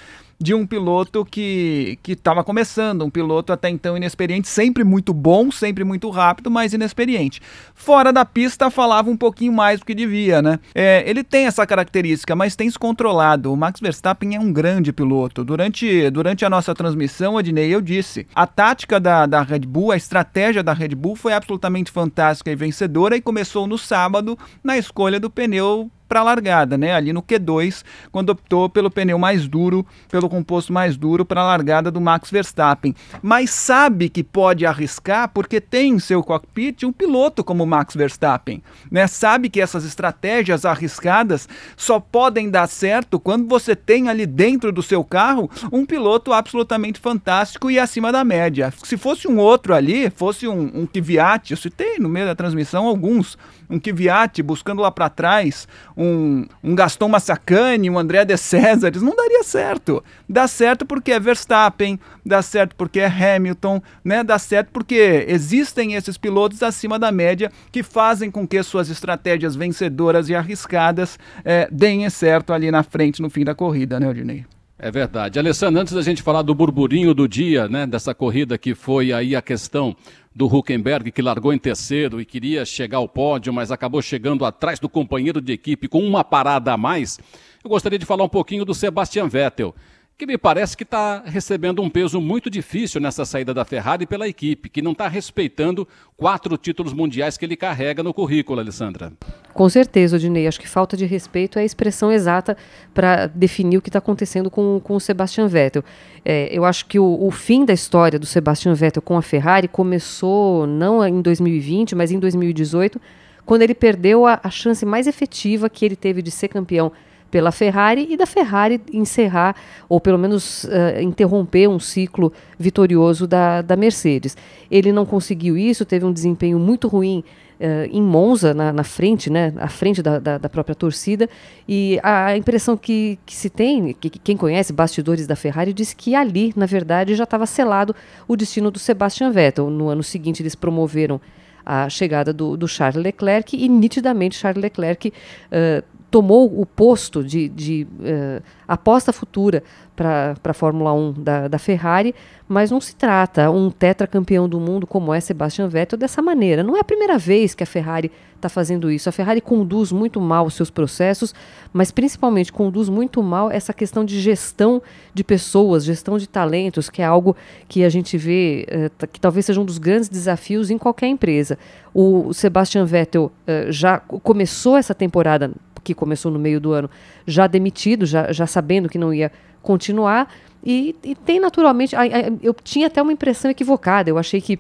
de 0.42 0.56
um 0.56 0.66
piloto 0.66 1.24
que 1.24 2.00
estava 2.08 2.44
começando, 2.44 3.06
um 3.06 3.12
piloto 3.12 3.54
até 3.54 3.70
então 3.70 3.96
inexperiente, 3.96 4.48
sempre 4.48 4.84
muito 4.84 5.14
bom, 5.14 5.52
sempre 5.52 5.84
muito 5.84 6.10
rápido, 6.10 6.50
mas 6.50 6.74
inexperiente. 6.74 7.40
Fora 7.76 8.12
da 8.12 8.26
pista 8.26 8.72
falava 8.72 9.12
um 9.12 9.16
pouquinho 9.16 9.54
mais 9.54 9.80
do 9.80 9.86
que 9.86 9.94
devia, 9.94 10.42
né? 10.42 10.60
É, 10.74 11.04
ele 11.08 11.24
tem 11.24 11.46
essa 11.46 11.66
característica, 11.68 12.36
mas 12.36 12.56
tem 12.56 12.68
se 12.70 12.80
controlado. 12.80 13.54
O 13.54 13.58
Max 13.58 13.80
Verstappen 13.80 14.36
é 14.36 14.40
um 14.40 14.52
grande 14.52 14.92
piloto. 14.92 15.44
Durante, 15.44 16.10
durante 16.10 16.44
a 16.44 16.50
nossa 16.50 16.74
transmissão, 16.74 17.38
Adnei, 17.38 17.74
eu 17.74 17.80
disse, 17.80 18.26
a 18.34 18.48
tática 18.48 19.00
da, 19.00 19.28
da 19.28 19.44
Red 19.44 19.60
Bull, 19.60 19.92
a 19.92 19.98
estratégia 19.98 20.64
da 20.64 20.74
Red 20.74 20.96
Bull 20.96 21.16
foi 21.16 21.34
absolutamente 21.34 21.92
fantástica 21.92 22.52
e 22.52 22.56
vencedora 22.56 23.16
e 23.16 23.22
começou 23.22 23.68
no 23.68 23.78
sábado 23.78 24.36
na 24.64 24.76
escolha 24.76 25.20
do 25.20 25.30
pneu 25.30 25.92
para 26.12 26.20
a 26.20 26.24
largada, 26.24 26.78
né? 26.78 26.94
Ali 26.94 27.14
no 27.14 27.24
Q2, 27.24 27.86
quando 28.12 28.32
optou 28.32 28.68
pelo 28.70 28.92
pneu 28.92 29.18
mais 29.18 29.48
duro, 29.48 29.88
pelo 30.10 30.28
composto 30.28 30.74
mais 30.74 30.98
duro 30.98 31.24
para 31.24 31.40
a 31.40 31.46
largada 31.46 31.90
do 31.90 32.02
Max 32.02 32.30
Verstappen. 32.30 32.94
Mas 33.22 33.50
sabe 33.52 34.10
que 34.10 34.22
pode 34.22 34.66
arriscar 34.66 35.30
porque 35.30 35.62
tem 35.62 35.94
em 35.94 36.00
seu 36.00 36.22
cockpit 36.22 36.84
um 36.84 36.92
piloto 36.92 37.46
como 37.46 37.66
Max 37.66 37.96
Verstappen, 37.96 38.62
né? 38.92 39.08
Sabe 39.08 39.50
que 39.50 39.62
essas 39.62 39.86
estratégias 39.86 40.66
arriscadas 40.66 41.48
só 41.78 41.98
podem 41.98 42.50
dar 42.50 42.68
certo 42.68 43.18
quando 43.18 43.48
você 43.48 43.74
tem 43.74 44.10
ali 44.10 44.26
dentro 44.26 44.74
do 44.74 44.84
seu 44.84 45.06
carro 45.06 45.50
um 45.72 45.86
piloto 45.86 46.34
absolutamente 46.34 47.00
fantástico 47.00 47.72
e 47.72 47.80
acima 47.80 48.12
da 48.12 48.26
média. 48.26 48.74
Se 48.84 48.98
fosse 48.98 49.30
um 49.30 49.38
outro 49.38 49.74
ali, 49.74 50.10
fosse 50.10 50.46
um, 50.46 50.72
um 50.74 50.86
Kvyat, 50.86 51.52
eu 51.52 51.58
citei 51.58 52.00
no 52.00 52.10
meio 52.10 52.26
da 52.26 52.36
transmissão 52.36 52.86
alguns, 52.86 53.38
um 53.72 53.80
Kvyat 53.80 54.44
buscando 54.44 54.82
lá 54.82 54.92
para 54.92 55.10
trás, 55.10 55.68
um, 55.96 56.46
um 56.64 56.76
Gaston 56.76 57.08
Massacane, 57.08 57.90
um 57.90 57.98
André 57.98 58.26
de 58.26 58.36
Césares, 58.38 59.02
não 59.02 59.16
daria 59.16 59.44
certo. 59.44 60.04
Dá 60.28 60.48
certo 60.48 60.86
porque 60.86 61.14
é 61.14 61.20
Verstappen, 61.20 62.00
dá 62.26 62.42
certo 62.42 62.76
porque 62.76 63.00
é 63.00 63.08
Hamilton, 63.08 63.82
né? 64.04 64.24
Dá 64.24 64.38
certo 64.38 64.70
porque 64.72 65.26
existem 65.28 65.94
esses 65.94 66.18
pilotos 66.18 66.62
acima 66.62 67.00
da 67.00 67.12
média 67.12 67.52
que 67.72 67.82
fazem 67.82 68.30
com 68.30 68.46
que 68.46 68.62
suas 68.62 68.90
estratégias 68.90 69.56
vencedoras 69.56 70.30
e 70.30 70.36
arriscadas 70.36 71.18
é, 71.46 71.68
deem 71.72 72.10
certo 72.10 72.52
ali 72.52 72.70
na 72.70 72.84
frente 72.84 73.22
no 73.22 73.30
fim 73.30 73.46
da 73.46 73.56
corrida, 73.56 74.00
né, 74.00 74.08
Odinei? 74.08 74.46
É 74.84 74.90
verdade. 74.90 75.38
Alessandro, 75.38 75.80
antes 75.80 75.94
da 75.94 76.02
gente 76.02 76.24
falar 76.24 76.42
do 76.42 76.56
burburinho 76.56 77.14
do 77.14 77.28
dia, 77.28 77.68
né, 77.68 77.86
dessa 77.86 78.16
corrida 78.16 78.58
que 78.58 78.74
foi 78.74 79.14
aí 79.14 79.36
a 79.36 79.42
questão 79.42 79.96
do 80.36 80.48
Huckenberg, 80.48 81.12
que 81.12 81.22
largou 81.22 81.54
em 81.54 81.60
terceiro 81.60 82.20
e 82.20 82.26
queria 82.26 82.66
chegar 82.66 82.98
ao 82.98 83.08
pódio, 83.08 83.54
mas 83.54 83.72
acabou 83.72 84.02
chegando 84.02 84.44
atrás 84.44 84.80
do 84.80 84.90
companheiro 84.90 85.40
de 85.40 85.54
equipe 85.54 85.88
com 85.88 86.00
uma 86.00 86.24
parada 86.24 86.74
a 86.74 86.78
mais, 86.78 87.20
eu 87.64 87.70
gostaria 87.70 88.00
de 88.00 88.08
falar 88.08 88.24
um 88.24 88.30
pouquinho 88.30 88.66
do 88.66 88.74
Sebastian 88.74 89.28
Vettel 89.28 89.76
que 90.22 90.26
me 90.28 90.38
parece 90.38 90.78
que 90.78 90.84
está 90.84 91.24
recebendo 91.26 91.82
um 91.82 91.90
peso 91.90 92.22
muito 92.22 92.48
difícil 92.48 93.02
nessa 93.02 93.26
saída 93.26 93.56
da 93.56 93.66
Ferrari 93.66 94.06
pela 94.06 94.28
equipe, 94.28 94.70
que 94.70 94.80
não 94.80 94.92
está 94.92 95.08
respeitando 95.08 95.88
quatro 96.16 96.56
títulos 96.58 96.94
mundiais 96.94 97.40
que 97.40 97.46
ele 97.46 97.56
carrega 97.56 98.04
no 98.04 98.14
currículo, 98.14 98.60
Alessandra. 98.60 99.12
Com 99.52 99.68
certeza, 99.68 100.18
Odinei. 100.18 100.46
Acho 100.46 100.60
que 100.60 100.68
falta 100.68 100.96
de 100.96 101.08
respeito 101.08 101.58
é 101.58 101.64
a 101.64 101.66
expressão 101.66 102.12
exata 102.12 102.56
para 102.94 103.26
definir 103.26 103.78
o 103.78 103.82
que 103.82 103.90
está 103.90 103.98
acontecendo 103.98 104.52
com, 104.52 104.80
com 104.84 104.94
o 104.94 105.00
Sebastian 105.00 105.48
Vettel. 105.48 105.84
É, 106.24 106.56
eu 106.56 106.66
acho 106.66 106.86
que 106.86 107.00
o, 107.00 107.18
o, 107.20 107.32
fim 107.32 107.66
da 107.66 107.74
história 107.74 108.20
do 108.20 108.28
Sebastian 108.28 108.76
Vettel 108.76 109.02
com 109.02 109.18
a 109.18 109.24
Ferrari 109.24 109.68
começou 109.68 110.68
não 110.68 111.04
em 111.04 111.20
2020, 111.20 111.96
mas 111.96 112.12
em 112.12 112.20
2018, 112.20 113.02
quando 113.44 113.64
ele 113.64 113.74
perdeu 113.74 114.28
a, 114.28 114.40
a 114.44 114.52
chance 114.52 114.86
mais 114.86 115.08
efetiva 115.08 115.68
que 115.68 115.84
ele 115.84 115.96
teve 115.96 116.22
de 116.22 116.30
ser 116.30 116.48
campeão 116.48 116.92
pela 117.32 117.52
Ferrari 117.52 118.08
e 118.10 118.18
da 118.18 118.26
Ferrari 118.26 118.82
encerrar, 118.92 119.56
ou 119.88 120.00
pelo 120.02 120.20
menos 120.20 120.66
uh, 120.66 121.02
interromper 121.02 121.70
um 121.70 121.80
ciclo 121.80 122.32
vitorioso 122.60 123.26
da, 123.26 123.62
da 123.62 123.78
Mercedes. 123.78 124.36
Ele 124.70 124.92
não 124.92 125.06
conseguiu 125.06 125.58
isso, 125.58 125.86
teve 125.86 126.06
um 126.06 126.12
desempenho 126.12 126.60
muito 126.60 126.90
ruim 126.90 127.24
uh, 127.60 127.90
em 127.90 128.02
Monza, 128.02 128.54
na, 128.54 128.74
na, 128.74 128.84
frente, 128.84 129.30
né, 129.30 129.54
à 129.58 129.70
frente 129.70 130.04
da, 130.04 130.20
da, 130.20 130.38
da, 130.38 130.50
própria 130.50 130.76
torcida, 130.76 131.30
e 131.68 131.98
a 132.04 132.36
impressão 132.36 132.76
que, 132.76 133.18
que 133.26 133.34
se 133.34 133.50
tem, 133.50 133.94
que, 133.94 134.10
que 134.10 134.20
quem 134.20 134.36
conhece 134.36 134.74
bastidores 134.74 135.26
da 135.26 135.36
Ferrari, 135.36 135.72
diz 135.72 135.94
que 135.94 136.14
ali, 136.14 136.52
na 136.56 136.66
verdade, 136.66 137.16
já 137.16 137.24
estava 137.24 137.46
selado 137.46 137.96
o 138.28 138.36
destino 138.36 138.70
do 138.70 138.78
Sebastian 138.78 139.32
Vettel. 139.32 139.70
No 139.70 139.88
ano 139.88 140.04
seguinte, 140.04 140.44
eles 140.44 140.54
promoveram 140.54 141.22
a 141.66 141.90
chegada 141.90 142.34
do, 142.34 142.58
do, 142.58 142.68
Charles 142.68 143.02
Leclerc 143.02 143.56
e 143.56 143.70
nitidamente 143.70 144.36
Charles 144.36 144.62
Leclerc 144.62 145.10
uh, 145.10 145.84
tomou 146.12 146.60
o 146.60 146.66
posto 146.66 147.24
de, 147.24 147.48
de 147.48 147.88
uh, 148.02 148.44
aposta 148.68 149.14
futura 149.14 149.64
para 149.96 150.36
a 150.44 150.54
Fórmula 150.54 150.92
1 150.94 151.14
da, 151.14 151.48
da, 151.48 151.60
Ferrari, 151.60 152.14
mas 152.50 152.70
não 152.70 152.82
se 152.82 152.96
trata 152.96 153.50
um 153.50 153.70
tetracampeão 153.70 154.50
do 154.50 154.60
mundo 154.60 154.86
como 154.86 155.14
é 155.14 155.20
Sebastian 155.22 155.70
Vettel 155.70 155.98
dessa 155.98 156.22
maneira. 156.22 156.64
Não 156.64 156.76
é 156.76 156.82
a 156.82 156.84
primeira 156.84 157.18
vez 157.18 157.54
que 157.54 157.64
a 157.64 157.68
Ferrari 157.68 158.12
está 158.36 158.50
fazendo 158.50 158.92
isso. 158.92 159.08
A 159.08 159.12
Ferrari 159.12 159.40
conduz 159.40 159.92
muito 159.92 160.20
mal 160.20 160.46
os 160.46 160.56
seus 160.56 160.70
processos, 160.70 161.34
mas 161.72 161.92
principalmente 161.92 162.52
conduz 162.52 162.90
muito 162.90 163.22
mal 163.22 163.52
essa 163.52 163.74
questão 163.74 164.04
de 164.04 164.20
gestão 164.20 164.82
de 165.14 165.24
pessoas, 165.24 165.86
gestão 165.86 166.18
de 166.18 166.28
talentos, 166.28 166.90
que 166.90 167.02
é 167.02 167.06
algo 167.06 167.36
que 167.70 167.86
a 167.86 167.90
gente 167.90 168.18
vê 168.18 168.68
uh, 168.70 169.08
que 169.08 169.20
talvez 169.20 169.46
seja 169.46 169.62
um 169.62 169.66
dos 169.66 169.78
grandes 169.78 170.10
desafios 170.10 170.70
em 170.70 170.78
qualquer 170.78 171.08
empresa. 171.08 171.58
O 171.94 172.34
Sebastian 172.34 172.86
Vettel 172.86 173.26
uh, 173.26 173.72
já 173.72 174.00
começou 174.00 174.76
essa 174.76 174.96
temporada 174.96 175.52
que 175.84 175.94
começou 175.94 176.32
no 176.32 176.40
meio 176.40 176.60
do 176.60 176.72
ano, 176.72 176.90
já 177.26 177.48
demitido, 177.48 178.06
já, 178.06 178.32
já 178.32 178.48
sabendo 178.48 178.90
que 178.90 178.98
não 178.98 179.14
ia 179.14 179.32
continuar. 179.62 180.32
E, 180.64 180.96
e 181.04 181.16
tem 181.16 181.40
naturalmente. 181.40 181.96
eu 182.42 182.54
tinha 182.54 182.88
até 182.88 183.02
uma 183.02 183.14
impressão 183.14 183.50
equivocada. 183.50 184.10
Eu 184.10 184.18
achei 184.18 184.40
que 184.40 184.60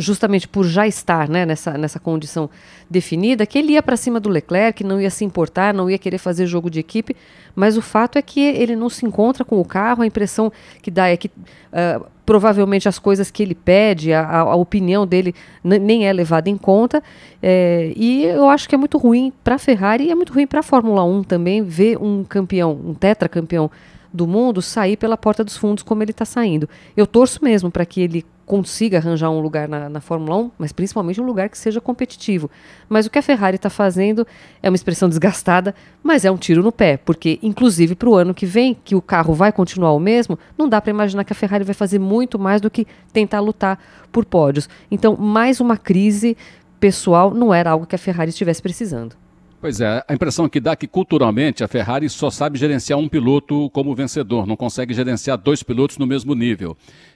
justamente 0.00 0.48
por 0.48 0.64
já 0.64 0.86
estar 0.86 1.28
né, 1.28 1.44
nessa, 1.44 1.76
nessa 1.76 2.00
condição 2.00 2.48
definida, 2.88 3.44
que 3.44 3.58
ele 3.58 3.72
ia 3.72 3.82
para 3.82 3.96
cima 3.96 4.18
do 4.18 4.28
Leclerc, 4.28 4.82
não 4.82 5.00
ia 5.00 5.10
se 5.10 5.24
importar, 5.24 5.74
não 5.74 5.90
ia 5.90 5.98
querer 5.98 6.18
fazer 6.18 6.46
jogo 6.46 6.70
de 6.70 6.80
equipe, 6.80 7.14
mas 7.54 7.76
o 7.76 7.82
fato 7.82 8.16
é 8.16 8.22
que 8.22 8.40
ele 8.40 8.74
não 8.74 8.88
se 8.88 9.04
encontra 9.04 9.44
com 9.44 9.60
o 9.60 9.64
carro, 9.64 10.02
a 10.02 10.06
impressão 10.06 10.50
que 10.80 10.90
dá 10.90 11.08
é 11.08 11.16
que 11.16 11.28
uh, 11.28 12.06
provavelmente 12.30 12.88
as 12.88 12.96
coisas 12.96 13.28
que 13.28 13.42
ele 13.42 13.56
pede, 13.56 14.12
a, 14.12 14.24
a 14.38 14.54
opinião 14.54 15.04
dele 15.04 15.34
nem 15.64 16.06
é 16.06 16.12
levada 16.12 16.48
em 16.48 16.56
conta, 16.56 17.02
é, 17.42 17.92
e 17.96 18.22
eu 18.22 18.48
acho 18.48 18.68
que 18.68 18.74
é 18.76 18.78
muito 18.78 18.98
ruim 18.98 19.32
para 19.42 19.56
a 19.56 19.58
Ferrari 19.58 20.04
e 20.04 20.12
é 20.12 20.14
muito 20.14 20.32
ruim 20.32 20.46
para 20.46 20.60
a 20.60 20.62
Fórmula 20.62 21.02
1 21.02 21.24
também 21.24 21.60
ver 21.60 21.98
um 22.00 22.22
campeão, 22.22 22.70
um 22.86 22.94
tetracampeão 22.94 23.68
do 24.12 24.26
mundo 24.26 24.60
sair 24.60 24.96
pela 24.96 25.16
porta 25.16 25.44
dos 25.44 25.56
fundos 25.56 25.82
como 25.82 26.02
ele 26.02 26.10
está 26.10 26.24
saindo. 26.24 26.68
Eu 26.96 27.06
torço 27.06 27.42
mesmo 27.42 27.70
para 27.70 27.86
que 27.86 28.00
ele 28.00 28.24
consiga 28.50 28.98
arranjar 28.98 29.30
um 29.30 29.38
lugar 29.38 29.68
na, 29.68 29.88
na, 29.88 30.00
Fórmula 30.00 30.36
1, 30.36 30.50
mas 30.58 30.72
principalmente 30.72 31.20
um 31.20 31.24
lugar 31.24 31.48
que 31.48 31.56
seja 31.56 31.80
competitivo. 31.80 32.50
Mas 32.88 33.06
o 33.06 33.10
que 33.10 33.16
a 33.16 33.22
Ferrari 33.22 33.54
está 33.54 33.70
fazendo 33.70 34.26
é 34.60 34.68
uma 34.68 34.74
expressão 34.74 35.08
desgastada, 35.08 35.72
mas 36.02 36.24
é 36.24 36.32
um 36.32 36.36
tiro 36.36 36.60
no 36.60 36.72
pé, 36.72 36.96
porque 36.96 37.38
inclusive 37.44 37.94
para 37.94 38.08
o 38.08 38.14
ano 38.16 38.34
que 38.34 38.44
vem, 38.44 38.76
que 38.84 38.96
o 38.96 39.00
carro 39.00 39.34
vai 39.34 39.52
continuar 39.52 39.92
o 39.92 40.00
mesmo, 40.00 40.36
não 40.58 40.68
dá 40.68 40.80
para 40.80 40.90
imaginar 40.90 41.22
que 41.22 41.32
a 41.32 41.36
Ferrari 41.36 41.62
vai 41.62 41.74
fazer 41.74 42.00
muito 42.00 42.40
mais 42.40 42.60
do 42.60 42.68
que 42.68 42.88
tentar 43.12 43.38
lutar 43.38 43.78
por 44.10 44.24
pódios. 44.24 44.68
Então, 44.90 45.16
mais 45.16 45.60
uma 45.60 45.76
crise 45.76 46.36
pessoal 46.80 47.32
não 47.32 47.54
era 47.54 47.70
algo 47.70 47.86
que 47.86 47.94
a 47.94 47.98
Ferrari 47.98 48.30
estivesse 48.30 48.60
precisando. 48.60 49.14
Pois 49.60 49.78
é, 49.78 50.02
a 50.08 50.14
impressão 50.14 50.48
que 50.48 50.58
dá 50.58 50.72
é 50.72 50.76
que 50.76 50.86
culturalmente 50.86 51.62
a 51.62 51.68
Ferrari 51.68 52.08
só 52.08 52.30
sabe 52.30 52.58
gerenciar 52.58 52.98
um 52.98 53.06
piloto 53.06 53.68
como 53.70 53.94
vencedor, 53.94 54.46
não 54.46 54.56
consegue 54.56 54.94
gerenciar 54.94 55.36
dois 55.36 55.62
pilotos 55.62 55.98
no 55.98 56.06
mesmo 56.06 56.34
nível 56.34 56.74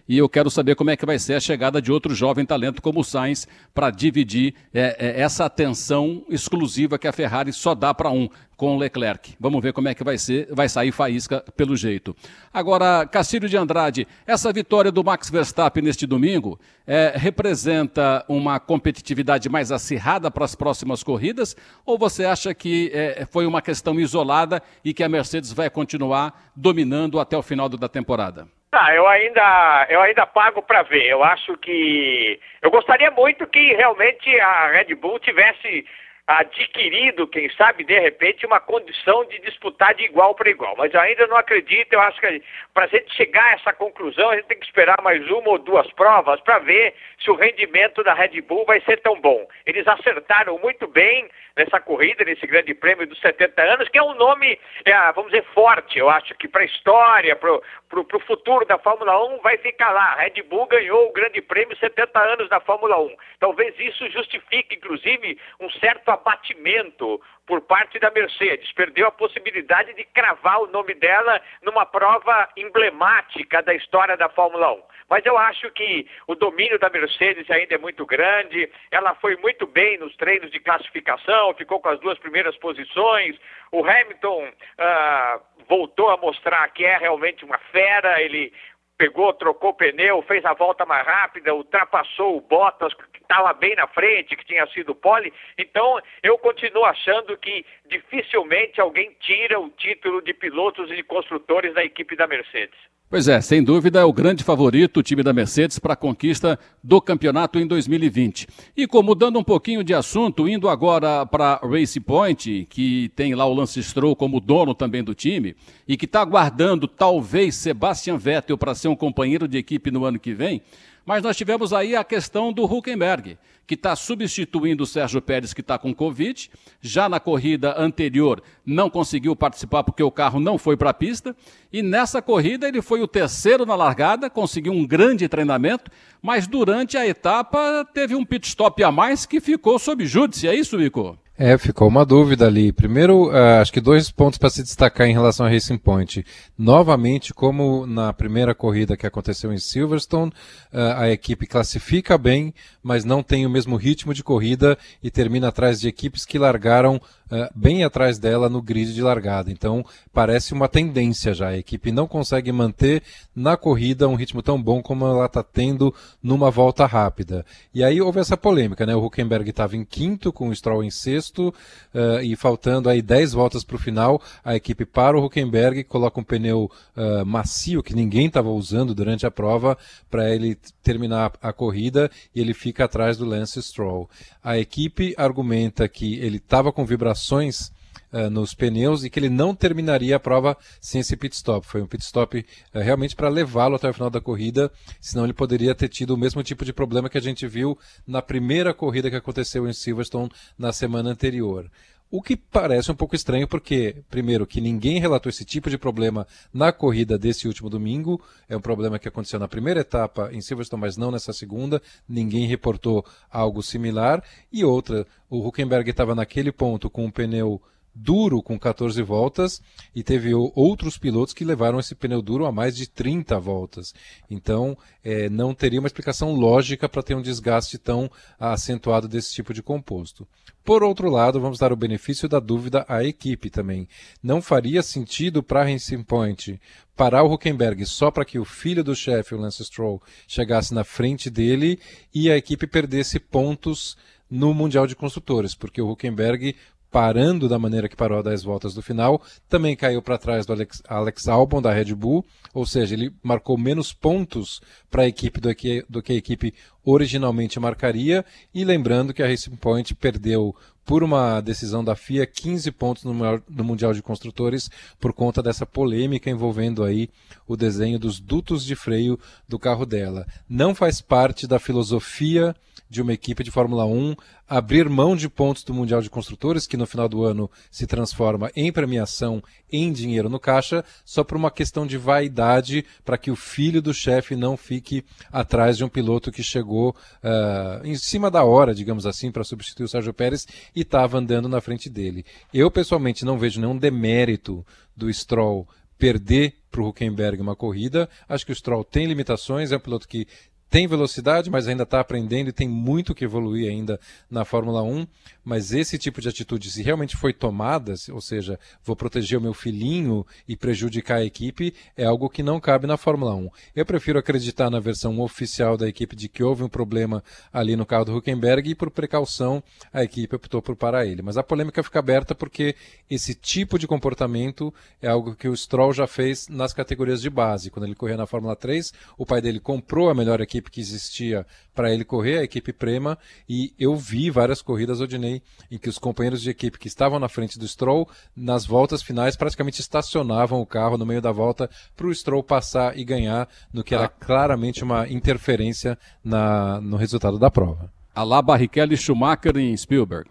e 0.09 0.19
eu 0.19 0.29
quero 0.29 0.51
saber 0.51 0.75
como 0.75 0.91
é 0.91 0.97
que 0.97 1.07
vai 1.07 1.19
ser 1.19 1.35
a 1.35 1.41
chegada 1.41 1.81
de 1.81 1.91
outro 1.91 2.15
jovem 2.15 2.45
talento 2.45 2.83
como 2.83 3.01
o 3.01 3.05
Sainz 3.05 3.49
para 3.73 3.91
dividir 3.91 4.55
é, 4.73 4.97
é, 4.99 5.21
essa 5.21 5.45
atenção 5.45 6.25
exclusiva 6.29 6.99
que 6.99 7.09
a 7.09 7.13
Ferrari 7.13 7.53
só 7.53 7.75
dá 7.75 7.95
para 7.95 8.11
um 8.11 8.29
com 8.57 8.77
o 8.77 8.79
Leclerc. 8.79 9.35
Vamos 9.41 9.63
ver 9.63 9.73
como 9.73 9.89
é 9.89 9.95
que 9.95 10.05
vai 10.05 10.17
ser, 10.17 10.49
vai 10.53 10.69
sair 10.69 10.93
faísca 10.93 11.43
pelo 11.57 11.77
jeito. 11.77 12.15
Agora, 12.53 13.07
Castilho 13.07 13.49
de 13.49 13.57
Andrade, 13.57 14.07
essa 14.27 14.53
vitória 14.53 14.93
do 14.93 15.03
Max 15.03 15.29
Verstappen 15.29 15.83
neste 15.83 16.07
domingo 16.07 16.59
é, 16.87 17.13
representa 17.17 18.25
uma 18.29 18.61
competitividade 18.61 19.49
mais 19.49 19.73
acirrada 19.73 20.31
para 20.31 20.45
as 20.45 20.55
próximas 20.55 21.03
corridas? 21.03 21.57
Ou 21.85 21.99
você 21.99 22.25
acha 22.25 22.55
que 22.55 22.91
é, 22.93 23.27
foi 23.31 23.47
uma 23.47 23.63
questão 23.63 23.99
isolada 23.99 24.63
e 24.85 24.95
que 24.95 25.03
a 25.03 25.09
Mercedes 25.09 25.53
vai 25.53 25.69
continuar 25.69 26.53
dominando 26.55 27.19
até 27.19 27.37
o 27.37 27.43
final 27.43 27.69
da 27.69 27.89
temporada? 27.89 28.47
Ah, 28.77 28.93
eu 28.93 29.07
ainda, 29.07 29.87
eu 29.89 30.01
ainda 30.01 30.27
pago 30.27 30.61
para 30.61 30.83
ver. 30.83 31.07
Eu 31.07 31.23
acho 31.23 31.57
que 31.59 32.41
eu 32.61 32.73
gostaria 32.73 33.09
muito 33.13 33.47
que 33.47 33.73
realmente 33.75 34.29
a 34.41 34.69
Red 34.73 34.93
Bull 34.97 35.21
tivesse 35.21 35.87
adquirido, 36.27 37.27
quem 37.27 37.51
sabe, 37.51 37.85
de 37.85 37.99
repente, 37.99 38.47
uma 38.47 38.59
condição 38.59 39.25
de 39.27 39.39
disputar 39.41 39.95
de 39.95 40.05
igual 40.05 40.35
para 40.35 40.49
igual. 40.49 40.75
Mas 40.77 40.93
eu 40.95 41.01
ainda 41.01 41.27
não 41.27 41.37
acredito, 41.37 41.93
eu 41.93 42.01
acho 42.01 42.19
que 42.19 42.43
para 42.73 42.85
a 42.85 42.89
gente 42.89 43.15
chegar 43.15 43.45
a 43.45 43.53
essa 43.53 43.73
conclusão, 43.73 44.31
a 44.31 44.37
gente 44.37 44.47
tem 44.47 44.59
que 44.59 44.65
esperar 44.65 45.01
mais 45.03 45.23
uma 45.31 45.51
ou 45.51 45.59
duas 45.59 45.91
provas 45.93 46.41
para 46.41 46.59
ver 46.61 46.95
se 47.23 47.31
o 47.31 47.35
rendimento 47.35 48.03
da 48.03 48.15
Red 48.15 48.41
Bull 48.41 48.65
vai 48.65 48.81
ser 48.83 49.01
tão 49.01 49.21
bom. 49.21 49.47
Eles 49.67 49.87
acertaram 49.87 50.59
muito 50.59 50.87
bem 50.87 51.29
nessa 51.57 51.81
corrida, 51.81 52.25
nesse 52.25 52.47
grande 52.47 52.75
prêmio 52.75 53.07
dos 53.07 53.21
70 53.21 53.63
anos, 53.63 53.89
que 53.89 53.99
é 53.99 54.03
um 54.03 54.15
nome, 54.15 54.59
é, 54.85 55.13
vamos 55.13 55.31
dizer, 55.31 55.45
forte. 55.55 55.99
Eu 55.99 56.11
acho 56.11 56.35
que 56.35 56.49
para 56.49 56.63
a 56.63 56.67
história, 56.67 57.37
para 57.37 57.53
o 57.53 58.21
futuro 58.27 58.65
da 58.65 58.79
Fórmula 58.79 59.25
1, 59.37 59.41
vai 59.41 59.57
ficar 59.59 59.91
lá. 59.91 60.13
A 60.13 60.23
Red 60.23 60.43
Bull 60.43 60.67
ganhou 60.67 61.09
o 61.09 61.13
grande 61.13 61.41
prêmio 61.41 61.77
70 61.77 62.19
anos 62.19 62.49
da 62.49 62.61
Fórmula 62.61 62.99
1. 62.99 63.17
Talvez 63.39 63.75
isso 63.79 64.09
justifique, 64.11 64.77
inclusive, 64.77 65.39
um 65.61 65.71
certo 65.71 66.11
abatimento 66.15 67.21
por 67.47 67.61
parte 67.61 67.99
da 67.99 68.11
Mercedes. 68.11 68.73
Perdeu 68.73 69.07
a 69.07 69.13
possibilidade 69.13 69.93
de 69.95 70.05
cravar 70.05 70.61
o 70.61 70.67
nome 70.67 70.95
dela 70.95 71.41
numa 71.63 71.85
prova 71.85 72.49
emblemática 72.57 73.63
da 73.63 73.75
história 73.75 74.17
da 74.17 74.29
Fórmula 74.29 74.73
1. 74.73 74.83
Mas 75.09 75.27
eu 75.27 75.37
acho 75.37 75.71
que 75.73 76.09
o 76.27 76.35
domínio 76.35 76.79
da 76.79 76.89
Mercedes 76.89 77.51
ainda 77.51 77.75
é 77.75 77.79
muito 77.79 78.07
grande. 78.07 78.71
Ela 78.91 79.15
foi 79.17 79.37
muito 79.37 79.67
bem 79.67 79.99
nos 79.99 80.17
treinos 80.17 80.51
de 80.51 80.59
classificação, 80.59 81.55
ficou 81.55 81.81
com 81.81 81.89
as 81.89 82.01
duas 82.01 82.19
primeiras 82.19 82.57
posições. 82.57 83.37
O 83.71 83.85
Hamilton 83.85 84.49
uh, 84.49 85.41
voltou 85.69 86.11
a 86.11 86.17
mostrar 86.17 86.69
que 86.71 86.85
é 86.85 86.97
realmente 86.97 87.45
uma 87.45 87.59
fera. 87.71 88.21
Ele 88.23 88.53
pegou, 88.97 89.33
trocou 89.33 89.75
pneu, 89.75 90.23
fez 90.23 90.45
a 90.45 90.55
volta 90.55 90.87
mais 90.87 91.07
rápida, 91.07 91.55
ultrapassou 91.55 92.37
o 92.37 92.41
Bottas, 92.41 92.95
que 92.95 93.21
estava 93.21 93.53
bem 93.53 93.75
na 93.75 93.87
frente, 93.89 94.37
que 94.37 94.45
tinha 94.45 94.67
sido 94.69 94.95
pole. 94.95 95.33
Então, 95.59 96.01
eu 96.23 96.39
continuo 96.39 96.85
achando 96.85 97.37
que 97.37 97.65
dificilmente 97.87 98.81
alguém 98.81 99.17
tira 99.21 99.59
o 99.59 99.71
título 99.71 100.23
de 100.23 100.33
pilotos 100.33 100.91
e 100.91 100.97
de 100.97 101.03
construtores 101.03 101.75
da 101.75 101.85
equipe 101.85 102.17
da 102.17 102.27
Mercedes. 102.27 102.79
Pois 103.15 103.29
é, 103.29 103.41
sem 103.41 103.63
dúvida 103.63 104.01
é 104.01 104.05
o 104.05 104.13
grande 104.13 104.43
favorito, 104.43 104.99
o 104.99 105.03
time 105.05 105.23
da 105.23 105.33
Mercedes, 105.33 105.79
para 105.79 105.93
a 105.93 105.97
conquista 105.97 106.59
do 106.83 107.01
campeonato 107.01 107.61
em 107.61 107.65
2020. 107.65 108.49
E 108.77 108.89
como 108.89 109.11
mudando 109.11 109.39
um 109.39 109.45
pouquinho 109.45 109.85
de 109.85 109.95
assunto, 109.95 110.49
indo 110.49 110.69
agora 110.69 111.25
para 111.25 111.61
Race 111.63 112.01
Point, 112.01 112.67
que 112.69 113.13
tem 113.15 113.37
lá 113.37 113.47
o 113.47 113.55
Lance 113.55 113.81
Stroll 113.85 114.17
como 114.17 114.41
dono 114.41 114.75
também 114.75 115.05
do 115.05 115.15
time, 115.15 115.55
e 115.87 115.97
que 115.97 116.07
está 116.07 116.23
aguardando 116.23 116.89
talvez 116.89 117.55
Sebastian 117.55 118.17
Vettel 118.17 118.59
para 118.59 118.75
ser 118.75 118.89
um 118.89 118.97
companheiro 118.97 119.47
de 119.47 119.59
equipe 119.59 119.93
no 119.93 120.05
ano 120.05 120.19
que 120.19 120.35
vem, 120.35 120.61
mas 121.05 121.23
nós 121.23 121.37
tivemos 121.37 121.73
aí 121.73 121.95
a 121.95 122.03
questão 122.03 122.53
do 122.53 122.65
Huckenberg, 122.65 123.39
que 123.67 123.75
está 123.75 123.97
substituindo 123.97 124.85
o 124.85 124.87
Sérgio 124.87 125.21
Pérez, 125.21 125.53
que 125.53 125.61
está 125.61 125.79
com 125.79 125.95
Covid. 125.95 126.51
Já 126.81 127.09
na 127.09 127.19
corrida 127.19 127.75
anterior 127.79 128.43
não 128.65 128.91
conseguiu 128.91 129.35
participar 129.35 129.85
porque 129.85 130.03
o 130.03 130.11
carro 130.11 130.39
não 130.39 130.59
foi 130.59 130.77
para 130.77 130.91
a 130.91 130.95
pista. 130.95 131.35
E 131.73 131.83
nessa 131.83 132.21
corrida 132.21 132.69
ele 132.69 132.83
foi 132.83 133.01
o 133.01 133.09
terceiro 133.09 133.67
na 133.67 133.75
largada, 133.75 134.31
conseguiu 134.31 134.73
um 134.73 134.87
grande 134.87 135.29
treinamento, 135.29 135.91
mas 136.23 136.47
durante 136.47 136.97
a 136.97 137.07
etapa 137.07 137.87
teve 137.93 138.15
um 138.15 138.25
pit 138.25 138.47
stop 138.49 138.83
a 138.83 138.93
mais 138.93 139.27
que 139.27 139.41
ficou 139.41 139.79
sob 139.79 140.05
júdice. 140.07 140.49
É 140.49 140.55
isso, 140.55 140.77
Vico? 140.79 141.19
É, 141.37 141.59
ficou 141.59 141.89
uma 141.89 142.05
dúvida 142.05 142.47
ali. 142.47 142.73
Primeiro, 142.73 143.29
uh, 143.29 143.61
acho 143.61 143.73
que 143.73 143.81
dois 143.81 144.09
pontos 144.09 144.39
para 144.39 144.51
se 144.51 144.63
destacar 144.63 145.09
em 145.09 145.13
relação 145.13 145.45
a 145.45 145.49
Racing 145.49 145.77
Point. 145.77 146.25
Novamente, 146.57 147.35
como 147.35 147.85
na 147.87 148.13
primeira 148.13 148.55
corrida 148.55 148.97
que 148.97 149.05
aconteceu 149.05 149.53
em 149.53 149.59
Silverstone, 149.59 150.31
uh, 150.73 150.95
a 150.97 151.11
equipe 151.11 151.45
classifica 151.45 152.17
bem, 152.17 152.55
mas 152.81 153.05
não 153.05 153.21
tem 153.21 153.45
o 153.45 153.51
mesmo 153.51 153.75
ritmo 153.75 154.15
de 154.15 154.23
corrida 154.23 154.79
e 155.03 155.11
termina 155.11 155.49
atrás 155.49 155.81
de 155.81 155.89
equipes 155.89 156.25
que 156.25 156.39
largaram 156.39 157.01
uh, 157.31 157.51
bem 157.55 157.85
atrás 157.85 158.19
dela 158.19 158.49
no 158.49 158.63
grid 158.63 158.93
de 158.93 159.03
largada. 159.03 159.51
Então, 159.51 159.85
parece 160.13 160.53
uma 160.53 160.69
tendência 160.69 161.35
já. 161.35 161.49
A 161.49 161.59
equipe 161.59 161.93
não 161.93 162.07
consegue 162.07 162.51
manter 162.53 163.03
na 163.35 163.57
corrida 163.57 164.09
um 164.09 164.15
ritmo 164.15 164.43
tão 164.43 164.61
bom 164.61 164.83
como 164.83 165.07
ela 165.07 165.27
está 165.27 165.43
tendo 165.43 165.95
numa 166.23 166.51
volta 166.51 166.87
rápida. 166.87 167.45
E 167.75 167.83
aí 167.83 168.01
houve 168.01 168.21
essa 168.21 168.37
polêmica, 168.37 168.87
né? 168.87 168.95
O 168.95 169.05
Huckenberg 169.05 169.49
estava 169.51 169.77
em 169.77 169.85
quinto, 169.85 170.33
com 170.33 170.49
o 170.49 170.55
Stroll 170.55 170.85
em 170.85 170.91
sexto, 170.91 171.49
uh, 171.95 172.21
e 172.23 172.37
faltando 172.37 172.89
aí 172.89 173.03
10 173.03 173.33
voltas 173.33 173.65
para 173.65 173.77
o 173.77 173.79
final, 173.79 174.21
a 174.45 174.55
equipe 174.55 174.85
para 174.85 175.19
o 175.19 175.25
Huckenberg, 175.25 175.85
coloca 175.85 176.21
um 176.21 176.25
pneu 176.25 176.71
uh, 176.97 177.25
macio 177.25 177.83
que 177.83 177.95
ninguém 177.95 178.27
estava 178.27 178.51
usando 178.51 178.95
durante 178.95 179.27
a 179.27 179.31
prova 179.31 179.77
para 180.11 180.33
ele 180.35 180.57
terminar 180.83 181.33
a 181.41 181.53
corrida 181.53 182.11
e 182.35 182.41
ele 182.41 182.55
fica 182.55 182.85
atrás 182.85 183.17
do 183.17 183.25
Lance 183.25 183.63
Stroll. 183.63 184.09
A 184.43 184.59
equipe 184.59 185.15
argumenta 185.17 185.89
que 185.89 186.19
ele 186.19 186.37
estava 186.37 186.73
com 186.73 186.85
vibrações 187.15 187.73
uh, 188.13 188.29
nos 188.29 188.55
pneus 188.55 189.05
e 189.05 189.11
que 189.11 189.19
ele 189.19 189.31
não 189.31 189.55
terminaria 189.55 190.17
a 190.17 190.21
prova 190.21 190.57
sem 190.81 191.01
esse 191.01 191.17
pit 191.17 191.35
stop. 191.35 191.67
Foi 191.67 191.81
um 191.81 191.87
pit 191.87 192.03
stop 192.03 192.39
uh, 192.39 192.79
realmente 192.79 193.15
para 193.15 193.29
levá-lo 193.29 193.77
até 193.77 193.89
o 193.89 193.95
final 193.95 194.11
da 194.11 194.21
corrida, 194.21 194.71
senão 195.01 195.25
ele 195.25 195.33
poderia 195.33 195.75
ter 195.75 195.89
tido 195.89 196.11
o 196.11 196.19
mesmo 196.19 196.43
tipo 196.43 196.65
de 196.65 196.73
problema 196.73 197.09
que 197.09 197.17
a 197.17 197.23
gente 197.23 197.47
viu 197.47 197.79
na 198.07 198.21
primeira 198.21 198.75
corrida 198.75 199.09
que 199.09 199.17
aconteceu 199.17 199.67
em 199.69 199.73
Silverstone 199.73 200.31
na 200.59 200.73
semana 200.73 201.11
anterior. 201.11 201.71
O 202.17 202.23
que 202.23 202.37
parece 202.37 202.93
um 202.93 202.95
pouco 202.95 203.17
estranho, 203.17 203.49
porque, 203.49 203.97
primeiro, 204.09 204.47
que 204.47 204.61
ninguém 204.61 205.01
relatou 205.01 205.29
esse 205.29 205.45
tipo 205.45 205.69
de 205.69 205.77
problema 205.77 206.25
na 206.53 206.71
corrida 206.71 207.19
desse 207.19 207.49
último 207.49 207.69
domingo. 207.69 208.23
É 208.49 208.57
um 208.57 208.61
problema 208.61 209.01
que 209.01 209.09
aconteceu 209.09 209.41
na 209.41 209.49
primeira 209.49 209.81
etapa 209.81 210.31
em 210.33 210.41
Silverstone, 210.41 210.81
mas 210.81 210.97
não 210.97 211.11
nessa 211.11 211.33
segunda. 211.33 211.83
Ninguém 212.09 212.47
reportou 212.47 213.05
algo 213.29 213.65
similar. 213.65 214.23
E 214.53 214.65
outra, 214.65 215.05
o 215.29 215.45
Huckenberg 215.45 215.91
estava 215.91 216.15
naquele 216.15 216.53
ponto 216.53 216.89
com 216.89 217.05
um 217.05 217.11
pneu 217.11 217.61
duro 217.95 218.43
com 218.43 218.59
14 218.59 219.01
voltas 219.03 219.63
e 219.95 220.03
teve 220.03 220.35
outros 220.35 220.99
pilotos 220.99 221.33
que 221.33 221.45
levaram 221.45 221.79
esse 221.79 221.95
pneu 221.95 222.21
duro 222.21 222.47
a 222.47 222.53
mais 222.53 222.77
de 222.77 222.89
30 222.89 223.39
voltas. 223.39 223.95
Então, 224.29 224.77
é, 225.03 225.29
não 225.29 225.55
teria 225.55 225.79
uma 225.79 225.87
explicação 225.87 226.35
lógica 226.35 226.89
para 226.89 227.03
ter 227.03 227.15
um 227.15 227.23
desgaste 227.23 227.79
tão 227.79 228.11
acentuado 228.39 229.07
desse 229.07 229.33
tipo 229.33 229.55
de 229.55 229.63
composto. 229.63 230.27
Por 230.65 230.83
outro 230.83 231.11
lado, 231.11 231.39
vamos 231.39 231.59
dar 231.59 231.75
o 231.75 231.77
benefício 231.77 232.27
da 232.27 232.41
dúvida 232.41 232.87
à 232.89 233.05
equipe 233.05 233.51
também. 233.51 233.87
Não 234.23 234.41
faria 234.41 234.83
sentido 234.83 235.43
para 235.43 235.61
a 235.61 235.65
Racing 235.65 236.03
Point 236.03 236.59
parar 236.97 237.23
o 237.23 237.33
Huckenberg 237.33 237.85
só 237.85 238.11
para 238.11 238.25
que 238.25 238.39
o 238.39 238.47
filho 238.47 238.83
do 238.83 238.95
chefe, 238.95 239.35
o 239.35 239.39
Lance 239.39 239.63
Stroll, 239.63 240.03
chegasse 240.27 240.73
na 240.73 240.83
frente 240.83 241.29
dele 241.29 241.79
e 242.15 242.31
a 242.31 242.37
equipe 242.37 242.67
perdesse 242.67 243.21
pontos 243.21 243.95
no 244.31 244.55
Mundial 244.55 244.87
de 244.87 244.97
Construtores, 244.97 245.55
porque 245.55 245.83
o 245.83 245.91
Huckenberg 245.91 246.57
parando 246.95 247.49
da 247.49 247.59
maneira 247.59 247.89
que 247.89 247.97
parou 247.97 248.21
a 248.21 248.23
10 248.23 248.45
voltas 248.45 248.73
do 248.73 248.81
final, 248.81 249.21
também 249.49 249.75
caiu 249.75 250.01
para 250.01 250.17
trás 250.17 250.47
do 250.47 250.53
Alex, 250.53 250.81
Alex, 250.87 251.27
Albon 251.27 251.61
da 251.61 251.73
Red 251.73 251.93
Bull, 251.93 252.25
ou 252.55 252.65
seja, 252.65 252.95
ele 252.95 253.13
marcou 253.21 253.59
menos 253.59 253.93
pontos 253.93 254.61
para 254.89 255.03
a 255.03 255.09
equipe 255.09 255.41
do 255.41 255.53
que, 255.57 255.85
do 255.91 256.01
que 256.01 256.13
a 256.13 256.15
equipe 256.15 256.55
originalmente 256.85 257.59
marcaria, 257.59 258.25
e 258.55 258.65
lembrando 258.65 259.13
que 259.13 259.25
a 259.25 259.27
Racing 259.27 259.57
Point 259.57 259.93
perdeu 259.97 260.55
por 260.85 261.03
uma 261.03 261.41
decisão 261.41 261.83
da 261.83 261.97
FIA 261.97 262.27
15 262.27 262.71
pontos 262.71 263.03
no, 263.03 263.13
no 263.49 263.65
Mundial 263.65 263.93
de 263.93 264.01
Construtores 264.01 264.71
por 265.01 265.13
conta 265.13 265.43
dessa 265.43 265.67
polêmica 265.67 266.31
envolvendo 266.31 266.85
aí 266.85 267.11
o 267.45 267.57
desenho 267.57 267.99
dos 267.99 268.21
dutos 268.21 268.65
de 268.65 268.77
freio 268.77 269.19
do 269.49 269.59
carro 269.59 269.85
dela. 269.85 270.25
Não 270.49 270.77
faz 270.77 271.01
parte 271.01 271.45
da 271.45 271.59
filosofia 271.59 272.55
de 272.89 273.03
uma 273.03 273.13
equipe 273.13 273.43
de 273.43 273.51
Fórmula 273.51 273.85
1 273.85 274.15
abrir 274.49 274.89
mão 274.89 275.17
de 275.17 275.29
pontos 275.29 275.65
do 275.65 275.73
Mundial 275.73 276.03
de 276.03 276.11
Construtores, 276.11 276.67
que 276.67 276.77
no 276.77 276.87
final 276.87 277.09
do 277.09 277.25
ano 277.25 277.51
se 277.71 277.87
transforma 277.87 278.51
em 278.55 278.71
premiação 278.71 279.43
em 279.71 279.91
dinheiro 279.91 280.29
no 280.29 280.39
caixa, 280.39 280.85
só 281.05 281.25
por 281.25 281.37
uma 281.37 281.51
questão 281.51 281.87
de 281.87 281.97
vaidade, 281.97 282.85
para 283.05 283.19
que 283.19 283.31
o 283.31 283.37
filho 283.37 283.81
do 283.81 283.93
chefe 283.93 284.37
não 284.37 284.57
fique 284.57 285.05
atrás 285.33 285.77
de 285.77 285.85
um 285.85 285.89
piloto 285.89 286.31
que 286.31 286.43
chegou 286.43 286.91
uh, 287.23 287.85
em 287.85 287.97
cima 287.97 288.31
da 288.31 288.45
hora, 288.45 288.75
digamos 288.75 289.07
assim, 289.07 289.33
para 289.33 289.45
substituir 289.45 289.85
o 289.85 289.89
Sérgio 289.89 290.13
Pérez 290.13 290.47
e 290.75 290.83
estava 290.83 291.19
andando 291.19 291.49
na 291.49 291.61
frente 291.61 291.89
dele. 291.89 292.25
Eu, 292.53 292.71
pessoalmente, 292.71 293.25
não 293.25 293.39
vejo 293.39 293.61
nenhum 293.61 293.77
demérito 293.77 294.65
do 294.97 295.13
Stroll 295.13 295.67
perder 295.99 296.55
para 296.71 296.83
o 296.83 296.89
Huckenberg 296.89 297.41
uma 297.41 297.57
corrida. 297.57 298.09
Acho 298.29 298.45
que 298.45 298.53
o 298.53 298.55
Stroll 298.55 298.85
tem 298.85 299.07
limitações, 299.07 299.73
é 299.73 299.77
um 299.77 299.81
piloto 299.81 300.09
que 300.09 300.27
tem 300.75 300.89
velocidade, 300.89 301.51
mas 301.51 301.69
ainda 301.69 301.85
está 301.85 302.01
aprendendo 302.01 302.49
e 302.49 302.53
tem 302.53 302.67
muito 302.67 303.15
que 303.15 303.25
evoluir 303.25 303.71
ainda 303.71 304.01
na 304.29 304.45
Fórmula 304.45 304.83
1. 304.83 305.07
Mas 305.45 305.73
esse 305.73 305.97
tipo 305.97 306.21
de 306.21 306.29
atitude, 306.29 306.69
se 306.69 306.83
realmente 306.83 307.17
foi 307.17 307.33
tomada, 307.33 307.95
ou 308.11 308.21
seja, 308.21 308.59
vou 308.83 308.97
proteger 308.97 309.39
o 309.39 309.41
meu 309.41 309.55
filhinho 309.55 310.27
e 310.49 310.57
prejudicar 310.57 311.19
a 311.19 311.25
equipe, 311.25 311.73
é 311.97 312.05
algo 312.05 312.29
que 312.29 312.43
não 312.43 312.59
cabe 312.59 312.89
na 312.89 312.97
Fórmula 312.97 313.37
1. 313.37 313.51
Eu 313.77 313.87
prefiro 313.87 314.19
acreditar 314.19 314.69
na 314.69 314.81
versão 314.81 315.21
oficial 315.21 315.77
da 315.77 315.87
equipe 315.89 316.17
de 316.17 316.29
que 316.29 316.43
houve 316.43 316.65
um 316.65 316.69
problema 316.69 317.23
ali 317.53 317.77
no 317.77 317.87
carro 317.87 318.07
do 318.07 318.17
Huckenberg 318.17 318.69
e, 318.69 318.75
por 318.75 318.91
precaução, 318.91 319.63
a 319.93 320.03
equipe 320.03 320.35
optou 320.35 320.61
por 320.61 320.75
parar 320.75 321.07
ele. 321.07 321.23
Mas 321.23 321.37
a 321.37 321.45
polêmica 321.45 321.85
fica 321.85 322.01
aberta 322.01 322.35
porque 322.35 322.75
esse 323.09 323.33
tipo 323.33 323.79
de 323.79 323.87
comportamento 323.87 324.75
é 325.01 325.09
algo 325.09 325.37
que 325.37 325.47
o 325.47 325.57
Stroll 325.57 325.93
já 325.93 326.09
fez 326.09 326.49
nas 326.49 326.73
categorias 326.73 327.23
de 327.23 327.31
base. 327.31 327.71
Quando 327.71 327.85
ele 327.85 327.95
corria 327.95 328.17
na 328.17 328.27
Fórmula 328.27 328.57
3, 328.57 328.93
o 329.17 329.25
pai 329.25 329.41
dele 329.41 329.61
comprou 329.61 330.11
a 330.11 330.15
melhor 330.15 330.41
equipe 330.41 330.64
equipe 330.65 330.71
que 330.71 330.81
existia 330.81 331.47
para 331.75 331.93
ele 331.93 332.05
correr, 332.05 332.39
a 332.39 332.45
equipe 332.45 332.73
Prema, 332.73 333.19
e 333.49 333.73
eu 333.79 333.97
vi 333.97 334.31
várias 334.31 334.63
corridas, 334.63 335.01
Odinei, 335.01 335.43
em 335.71 335.79
que 335.79 335.89
os 335.89 335.99
companheiros 335.99 336.41
de 336.41 336.51
equipe 336.51 336.79
que 336.79 336.89
estavam 336.89 337.19
na 337.19 337.29
frente 337.29 337.59
do 337.59 337.67
Stroll, 337.67 338.09
nas 338.35 338.65
voltas 338.65 339.03
finais, 339.03 339.37
praticamente 339.37 339.81
estacionavam 339.81 340.61
o 340.61 340.67
carro 340.67 340.97
no 340.97 341.07
meio 341.07 341.21
da 341.21 341.33
volta 341.33 341.69
para 341.97 342.07
o 342.07 342.15
Stroll 342.15 342.43
passar 342.43 342.97
e 342.97 343.05
ganhar, 343.05 343.49
no 343.73 343.85
que 343.85 343.95
era 343.95 344.07
ah. 344.07 344.09
claramente 344.09 344.83
uma 344.83 345.09
interferência 345.09 345.99
na, 346.23 346.81
no 346.81 346.97
resultado 346.97 347.39
da 347.39 347.51
prova. 347.51 347.93
A 348.15 348.23
lá 348.23 348.41
Barrichello 348.41 348.93
e 348.93 348.97
Schumacher 348.97 349.57
em 349.57 349.77
Spielberg. 349.77 350.31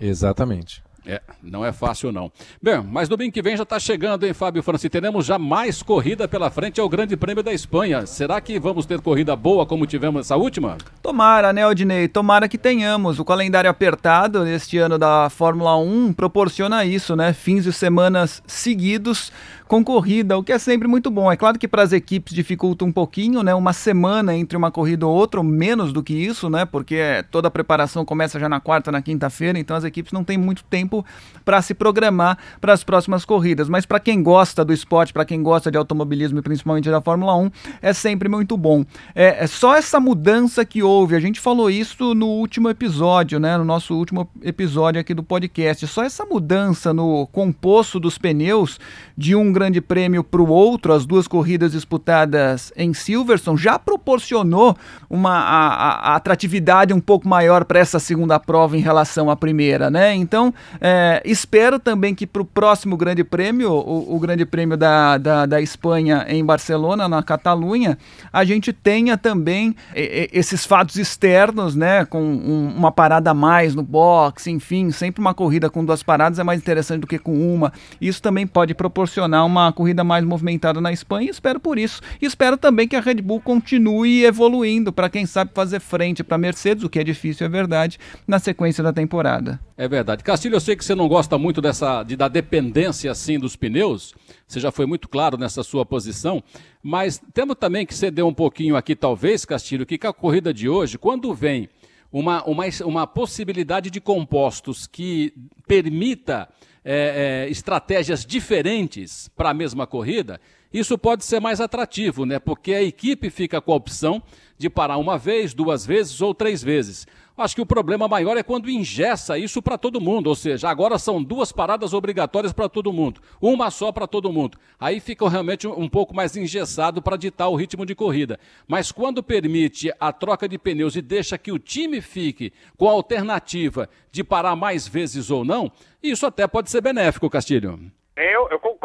Exatamente. 0.00 0.82
É, 1.06 1.20
não 1.42 1.64
é 1.64 1.72
fácil 1.72 2.10
não. 2.10 2.32
Bem, 2.62 2.82
mas 2.82 3.08
domingo 3.08 3.32
que 3.32 3.42
vem 3.42 3.56
já 3.56 3.62
está 3.62 3.78
chegando, 3.78 4.24
hein, 4.24 4.32
Fábio 4.32 4.62
Franci? 4.62 4.88
Teremos 4.88 5.26
já 5.26 5.38
mais 5.38 5.82
corrida 5.82 6.26
pela 6.26 6.50
frente 6.50 6.80
ao 6.80 6.88
Grande 6.88 7.16
Prêmio 7.16 7.42
da 7.42 7.52
Espanha. 7.52 8.06
Será 8.06 8.40
que 8.40 8.58
vamos 8.58 8.86
ter 8.86 9.00
corrida 9.00 9.36
boa 9.36 9.66
como 9.66 9.86
tivemos 9.86 10.22
essa 10.22 10.36
última? 10.36 10.78
Tomara, 11.02 11.52
né, 11.52 11.66
Odinei? 11.66 12.08
Tomara 12.08 12.48
que 12.48 12.56
tenhamos. 12.56 13.18
O 13.18 13.24
calendário 13.24 13.68
apertado 13.68 14.44
neste 14.44 14.78
ano 14.78 14.98
da 14.98 15.28
Fórmula 15.28 15.76
1 15.76 16.14
proporciona 16.14 16.84
isso, 16.84 17.14
né? 17.14 17.34
Fins 17.34 17.64
de 17.64 17.72
semanas 17.72 18.42
seguidos 18.46 19.30
com 19.66 19.82
corrida, 19.82 20.36
o 20.36 20.42
que 20.42 20.52
é 20.52 20.58
sempre 20.58 20.86
muito 20.86 21.10
bom. 21.10 21.32
É 21.32 21.36
claro 21.36 21.58
que 21.58 21.66
para 21.66 21.82
as 21.82 21.92
equipes 21.92 22.34
dificulta 22.34 22.84
um 22.84 22.92
pouquinho, 22.92 23.42
né? 23.42 23.54
Uma 23.54 23.72
semana 23.72 24.36
entre 24.36 24.56
uma 24.56 24.70
corrida 24.70 25.06
ou 25.06 25.14
outra, 25.14 25.40
ou 25.40 25.44
menos 25.44 25.92
do 25.92 26.02
que 26.02 26.12
isso, 26.12 26.50
né? 26.50 26.64
Porque 26.66 27.24
toda 27.30 27.48
a 27.48 27.50
preparação 27.50 28.04
começa 28.04 28.38
já 28.38 28.48
na 28.48 28.60
quarta, 28.60 28.92
na 28.92 29.00
quinta-feira, 29.00 29.58
então 29.58 29.76
as 29.76 29.84
equipes 29.84 30.12
não 30.12 30.22
têm 30.22 30.36
muito 30.36 30.62
tempo 30.64 31.04
para 31.44 31.62
se 31.62 31.72
programar 31.72 32.38
para 32.60 32.74
as 32.74 32.84
próximas 32.84 33.24
corridas. 33.24 33.68
Mas 33.68 33.86
para 33.86 33.98
quem 33.98 34.22
gosta 34.22 34.64
do 34.64 34.72
esporte, 34.72 35.12
para 35.12 35.24
quem 35.24 35.42
gosta 35.42 35.70
de 35.70 35.78
automobilismo 35.78 36.38
e 36.38 36.42
principalmente 36.42 36.90
da 36.90 37.00
Fórmula 37.00 37.34
1, 37.36 37.50
é 37.80 37.92
sempre 37.92 38.28
muito 38.28 38.56
bom. 38.58 38.84
É, 39.14 39.44
é 39.44 39.46
só 39.46 39.74
essa 39.74 39.98
mudança 39.98 40.64
que 40.64 40.82
houve. 40.82 41.16
A 41.16 41.20
gente 41.20 41.40
falou 41.40 41.70
isso 41.70 42.14
no 42.14 42.26
último 42.26 42.68
episódio, 42.68 43.40
né? 43.40 43.56
No 43.56 43.64
nosso 43.64 43.94
último 43.94 44.28
episódio 44.42 45.00
aqui 45.00 45.14
do 45.14 45.22
podcast. 45.22 45.86
Só 45.86 46.04
essa 46.04 46.26
mudança 46.26 46.92
no 46.92 47.26
composto 47.28 47.98
dos 47.98 48.18
pneus 48.18 48.78
de 49.16 49.34
um 49.34 49.54
grande 49.54 49.63
prêmio 49.80 50.22
para 50.22 50.42
o 50.42 50.48
outro, 50.48 50.92
as 50.92 51.06
duas 51.06 51.26
corridas 51.26 51.72
disputadas 51.72 52.72
em 52.76 52.92
Silverstone, 52.94 53.58
já 53.58 53.78
proporcionou 53.78 54.76
uma 55.08 55.32
a, 55.32 56.12
a 56.12 56.16
atratividade 56.16 56.92
um 56.92 57.00
pouco 57.00 57.28
maior 57.28 57.64
para 57.64 57.78
essa 57.78 57.98
segunda 57.98 58.38
prova 58.38 58.76
em 58.76 58.80
relação 58.80 59.30
à 59.30 59.36
primeira, 59.36 59.90
né? 59.90 60.14
Então, 60.14 60.52
É, 60.80 61.22
espero 61.24 61.78
também 61.78 62.14
que 62.14 62.26
para 62.26 62.42
o 62.42 62.44
próximo 62.44 62.96
Grande 62.96 63.24
Prêmio, 63.24 63.70
o, 63.72 64.14
o 64.14 64.18
Grande 64.18 64.44
Prêmio 64.44 64.76
da, 64.76 65.16
da, 65.18 65.46
da, 65.46 65.60
Espanha 65.60 66.26
em 66.28 66.44
Barcelona, 66.44 67.08
na 67.08 67.22
Catalunha, 67.22 67.96
a 68.32 68.44
gente 68.44 68.72
tenha 68.72 69.16
também 69.16 69.74
esses 69.94 70.66
fatos 70.66 70.96
externos, 70.96 71.74
né? 71.74 72.04
Com 72.04 72.22
um, 72.22 72.74
uma 72.76 72.92
parada 72.92 73.30
a 73.30 73.34
mais 73.34 73.74
no 73.74 73.82
box, 73.82 74.48
enfim, 74.48 74.90
sempre 74.90 75.20
uma 75.20 75.32
corrida 75.34 75.70
com 75.70 75.84
duas 75.84 76.02
paradas 76.02 76.38
é 76.38 76.44
mais 76.44 76.60
interessante 76.60 77.00
do 77.00 77.06
que 77.06 77.18
com 77.18 77.54
uma. 77.54 77.72
Isso 78.00 78.20
também 78.20 78.46
pode 78.46 78.74
proporcionar 78.74 79.43
uma 79.44 79.72
corrida 79.72 80.02
mais 80.02 80.24
movimentada 80.24 80.80
na 80.80 80.92
Espanha. 80.92 81.30
Espero 81.30 81.60
por 81.60 81.78
isso. 81.78 82.00
E 82.20 82.26
espero 82.26 82.56
também 82.56 82.88
que 82.88 82.96
a 82.96 83.00
Red 83.00 83.16
Bull 83.16 83.40
continue 83.40 84.24
evoluindo 84.24 84.92
para 84.92 85.08
quem 85.08 85.26
sabe 85.26 85.50
fazer 85.54 85.80
frente 85.80 86.24
para 86.24 86.38
Mercedes, 86.38 86.84
o 86.84 86.88
que 86.88 86.98
é 86.98 87.04
difícil, 87.04 87.46
é 87.46 87.48
verdade, 87.48 87.98
na 88.26 88.38
sequência 88.38 88.82
da 88.82 88.92
temporada. 88.92 89.60
É 89.76 89.88
verdade. 89.88 90.22
Castilho, 90.22 90.56
eu 90.56 90.60
sei 90.60 90.76
que 90.76 90.84
você 90.84 90.94
não 90.94 91.08
gosta 91.08 91.36
muito 91.36 91.60
dessa 91.60 92.02
de, 92.02 92.16
da 92.16 92.28
dependência 92.28 93.10
assim 93.10 93.38
dos 93.38 93.56
pneus. 93.56 94.14
Você 94.46 94.60
já 94.60 94.70
foi 94.70 94.86
muito 94.86 95.08
claro 95.08 95.36
nessa 95.36 95.62
sua 95.62 95.84
posição, 95.84 96.42
mas 96.82 97.20
temos 97.32 97.56
também 97.58 97.84
que 97.84 97.94
ceder 97.94 98.24
um 98.24 98.34
pouquinho 98.34 98.76
aqui, 98.76 98.94
talvez, 98.94 99.44
Castilho, 99.44 99.86
que 99.86 99.98
com 99.98 100.08
a 100.08 100.12
corrida 100.12 100.52
de 100.52 100.68
hoje, 100.68 100.98
quando 100.98 101.34
vem 101.34 101.68
uma, 102.14 102.44
uma, 102.44 102.64
uma 102.84 103.06
possibilidade 103.08 103.90
de 103.90 104.00
compostos 104.00 104.86
que 104.86 105.32
permita 105.66 106.48
é, 106.84 107.46
é, 107.46 107.50
estratégias 107.50 108.24
diferentes 108.26 109.28
para 109.36 109.50
a 109.50 109.54
mesma 109.54 109.86
corrida, 109.86 110.40
isso 110.72 110.98
pode 110.98 111.24
ser 111.24 111.40
mais 111.40 111.60
atrativo, 111.60 112.26
né? 112.26 112.38
Porque 112.38 112.74
a 112.74 112.82
equipe 112.82 113.30
fica 113.30 113.60
com 113.60 113.72
a 113.72 113.76
opção 113.76 114.22
de 114.58 114.68
parar 114.68 114.98
uma 114.98 115.16
vez, 115.16 115.54
duas 115.54 115.86
vezes 115.86 116.20
ou 116.20 116.34
três 116.34 116.62
vezes. 116.62 117.06
Acho 117.36 117.56
que 117.56 117.60
o 117.60 117.66
problema 117.66 118.06
maior 118.06 118.36
é 118.36 118.44
quando 118.44 118.70
ingessa 118.70 119.36
isso 119.36 119.60
para 119.60 119.76
todo 119.76 120.00
mundo, 120.00 120.28
ou 120.28 120.36
seja, 120.36 120.68
agora 120.68 120.98
são 121.00 121.20
duas 121.20 121.50
paradas 121.50 121.92
obrigatórias 121.92 122.52
para 122.52 122.68
todo 122.68 122.92
mundo, 122.92 123.20
uma 123.40 123.72
só 123.72 123.90
para 123.90 124.06
todo 124.06 124.32
mundo. 124.32 124.56
Aí 124.78 125.00
fica 125.00 125.28
realmente 125.28 125.66
um 125.66 125.88
pouco 125.88 126.14
mais 126.14 126.36
engessado 126.36 127.02
para 127.02 127.16
ditar 127.16 127.48
o 127.48 127.56
ritmo 127.56 127.84
de 127.84 127.92
corrida. 127.92 128.38
Mas 128.68 128.92
quando 128.92 129.20
permite 129.20 129.92
a 129.98 130.12
troca 130.12 130.48
de 130.48 130.56
pneus 130.56 130.94
e 130.94 131.02
deixa 131.02 131.36
que 131.36 131.50
o 131.50 131.58
time 131.58 132.00
fique 132.00 132.52
com 132.76 132.88
a 132.88 132.92
alternativa 132.92 133.88
de 134.12 134.22
parar 134.22 134.54
mais 134.54 134.86
vezes 134.86 135.28
ou 135.28 135.44
não, 135.44 135.72
isso 136.00 136.26
até 136.26 136.46
pode 136.46 136.70
ser 136.70 136.82
benéfico, 136.82 137.28
Castilho. 137.28 137.90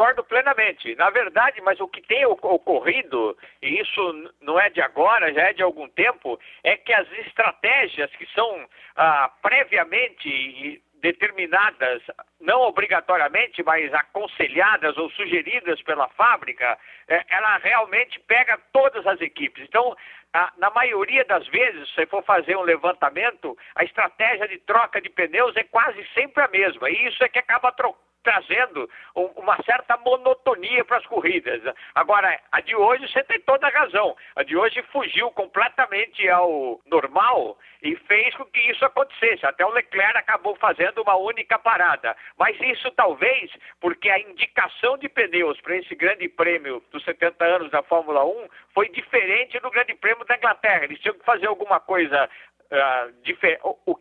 Concordo 0.00 0.24
plenamente. 0.24 0.94
Na 0.94 1.10
verdade, 1.10 1.60
mas 1.60 1.78
o 1.78 1.86
que 1.86 2.00
tem 2.00 2.24
ocorrido, 2.24 3.36
e 3.60 3.82
isso 3.82 4.32
não 4.40 4.58
é 4.58 4.70
de 4.70 4.80
agora, 4.80 5.30
já 5.30 5.42
é 5.42 5.52
de 5.52 5.62
algum 5.62 5.86
tempo, 5.90 6.40
é 6.64 6.74
que 6.74 6.90
as 6.90 7.06
estratégias 7.26 8.10
que 8.12 8.24
são 8.32 8.66
ah, 8.96 9.30
previamente 9.42 10.82
determinadas, 11.02 12.02
não 12.40 12.62
obrigatoriamente, 12.62 13.62
mas 13.62 13.92
aconselhadas 13.92 14.96
ou 14.96 15.10
sugeridas 15.10 15.82
pela 15.82 16.08
fábrica, 16.08 16.78
é, 17.06 17.22
ela 17.28 17.58
realmente 17.58 18.18
pega 18.20 18.58
todas 18.72 19.06
as 19.06 19.20
equipes. 19.20 19.64
Então, 19.68 19.94
na 20.56 20.70
maioria 20.70 21.26
das 21.26 21.46
vezes, 21.48 21.92
se 21.94 22.06
for 22.06 22.24
fazer 22.24 22.56
um 22.56 22.62
levantamento, 22.62 23.54
a 23.74 23.84
estratégia 23.84 24.48
de 24.48 24.56
troca 24.60 24.98
de 24.98 25.10
pneus 25.10 25.54
é 25.56 25.64
quase 25.64 26.02
sempre 26.14 26.42
a 26.42 26.48
mesma. 26.48 26.88
E 26.88 27.06
isso 27.06 27.22
é 27.22 27.28
que 27.28 27.38
acaba 27.38 27.70
trocando 27.72 28.09
trazendo 28.22 28.88
uma 29.14 29.56
certa 29.62 29.96
monotonia 29.98 30.84
para 30.84 30.98
as 30.98 31.06
corridas. 31.06 31.60
Agora, 31.94 32.38
a 32.52 32.60
de 32.60 32.74
hoje 32.74 33.08
você 33.08 33.22
tem 33.24 33.40
toda 33.40 33.66
a 33.66 33.70
razão. 33.70 34.16
A 34.36 34.42
de 34.42 34.56
hoje 34.56 34.82
fugiu 34.92 35.30
completamente 35.30 36.28
ao 36.28 36.80
normal 36.86 37.58
e 37.82 37.96
fez 37.96 38.34
com 38.36 38.44
que 38.44 38.60
isso 38.70 38.84
acontecesse. 38.84 39.46
Até 39.46 39.64
o 39.64 39.70
Leclerc 39.70 40.18
acabou 40.18 40.54
fazendo 40.56 41.02
uma 41.02 41.16
única 41.16 41.58
parada. 41.58 42.16
Mas 42.38 42.58
isso 42.60 42.90
talvez 42.92 43.50
porque 43.80 44.08
a 44.10 44.18
indicação 44.18 44.98
de 44.98 45.08
pneus 45.08 45.60
para 45.60 45.76
esse 45.76 45.94
grande 45.94 46.28
prêmio 46.28 46.82
dos 46.90 47.04
70 47.04 47.44
anos 47.44 47.70
da 47.70 47.82
Fórmula 47.82 48.24
1 48.24 48.48
foi 48.74 48.88
diferente 48.90 49.58
do 49.60 49.70
grande 49.70 49.94
prêmio 49.94 50.24
da 50.24 50.36
Inglaterra. 50.36 50.84
Eles 50.84 51.00
tinham 51.00 51.18
que 51.18 51.24
fazer 51.24 51.46
alguma 51.46 51.80
coisa 51.80 52.28
Uh, 52.70 53.12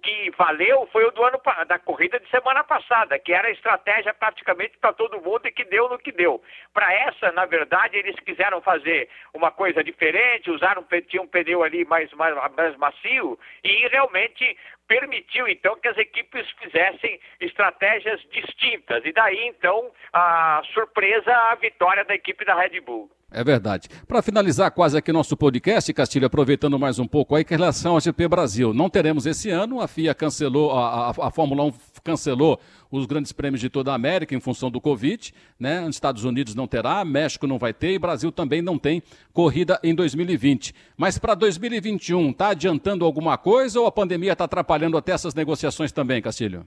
que 0.02 0.32
valeu 0.32 0.88
foi 0.92 1.06
o 1.06 1.12
do 1.12 1.24
ano 1.24 1.40
da 1.68 1.78
corrida 1.80 2.20
de 2.20 2.30
semana 2.30 2.64
passada, 2.64 3.20
que 3.20 3.34
era 3.34 3.52
estratégia 3.52 4.14
praticamente 4.14 4.78
para 4.78 4.94
todo 4.94 5.22
mundo 5.22 5.46
e 5.46 5.52
que 5.52 5.64
deu 5.66 5.90
no 5.90 6.00
que 6.00 6.12
deu. 6.12 6.42
Para 6.74 6.94
essa, 6.94 7.32
na 7.32 7.46
verdade, 7.46 7.98
eles 7.98 8.16
quiseram 8.22 8.62
fazer 8.62 9.10
uma 9.34 9.52
coisa 9.52 9.84
diferente, 9.84 10.52
usaram 10.52 10.86
tinha 11.08 11.22
um 11.22 11.28
pneu 11.28 11.64
ali 11.64 11.86
mais, 11.86 12.12
mais, 12.14 12.36
mais 12.56 12.76
macio 12.78 13.38
e 13.64 13.88
realmente 13.88 14.58
permitiu 14.88 15.48
então 15.48 15.76
que 15.76 15.88
as 15.88 15.98
equipes 15.98 16.50
fizessem 16.52 17.20
estratégias 17.40 18.20
distintas. 18.32 19.06
E 19.06 19.12
daí 19.12 19.48
então 19.48 19.92
a 20.12 20.62
surpresa 20.74 21.32
a 21.32 21.56
vitória 21.56 22.04
da 22.04 22.16
equipe 22.16 22.44
da 22.44 22.56
Red 22.56 22.80
Bull. 22.82 23.10
É 23.32 23.44
verdade. 23.44 23.88
Para 24.08 24.24
finalizar 24.24 24.72
quase 24.72 24.98
aqui 24.98 25.12
nosso 25.12 25.38
podcast, 25.38 25.94
Castilho, 25.94 26.26
aproveitando 26.26 26.80
mais 26.80 26.98
um 26.98 27.06
pouco 27.06 27.36
aí, 27.36 27.46
com 27.46 27.54
relação 27.54 27.94
ao 27.94 28.02
GP 28.02 28.28
Brasil. 28.28 28.74
Não 28.74 28.90
teremos 28.90 29.28
esse 29.28 29.52
ano, 29.52 29.82
a 29.82 29.88
FIA 29.88 30.16
cancelou, 30.16 30.72
a, 30.72 31.10
a, 31.10 31.28
a 31.28 31.32
Fórmula 31.32 31.64
1 31.66 31.74
cancelou 32.04 32.60
os 32.90 33.06
grandes 33.06 33.32
prêmios 33.32 33.62
de 33.62 33.70
toda 33.70 33.92
a 33.92 33.96
América 33.96 34.34
em 34.34 34.40
função 34.40 34.72
do 34.72 34.82
Covid, 34.82 35.32
né? 35.60 35.88
Estados 35.90 36.24
Unidos 36.24 36.56
não 36.56 36.66
terá, 36.66 37.06
México 37.06 37.46
não 37.46 37.60
vai 37.60 37.72
ter 37.72 37.92
e 37.92 38.00
Brasil 38.00 38.32
também 38.32 38.64
não 38.64 38.80
tem 38.80 39.04
corrida 39.32 39.80
em 39.84 39.94
2020. 39.94 40.74
Mas 40.98 41.20
para 41.20 41.36
2021, 41.36 42.32
está 42.32 42.50
adiantando 42.50 43.06
alguma 43.06 43.38
coisa 43.38 43.80
ou 43.80 43.86
a 43.86 43.92
pandemia 43.92 44.34
está 44.34 44.46
atrapalhando 44.46 44.98
até 44.98 45.12
essas 45.12 45.36
negociações 45.36 45.92
também, 45.92 46.20
Castilho? 46.20 46.66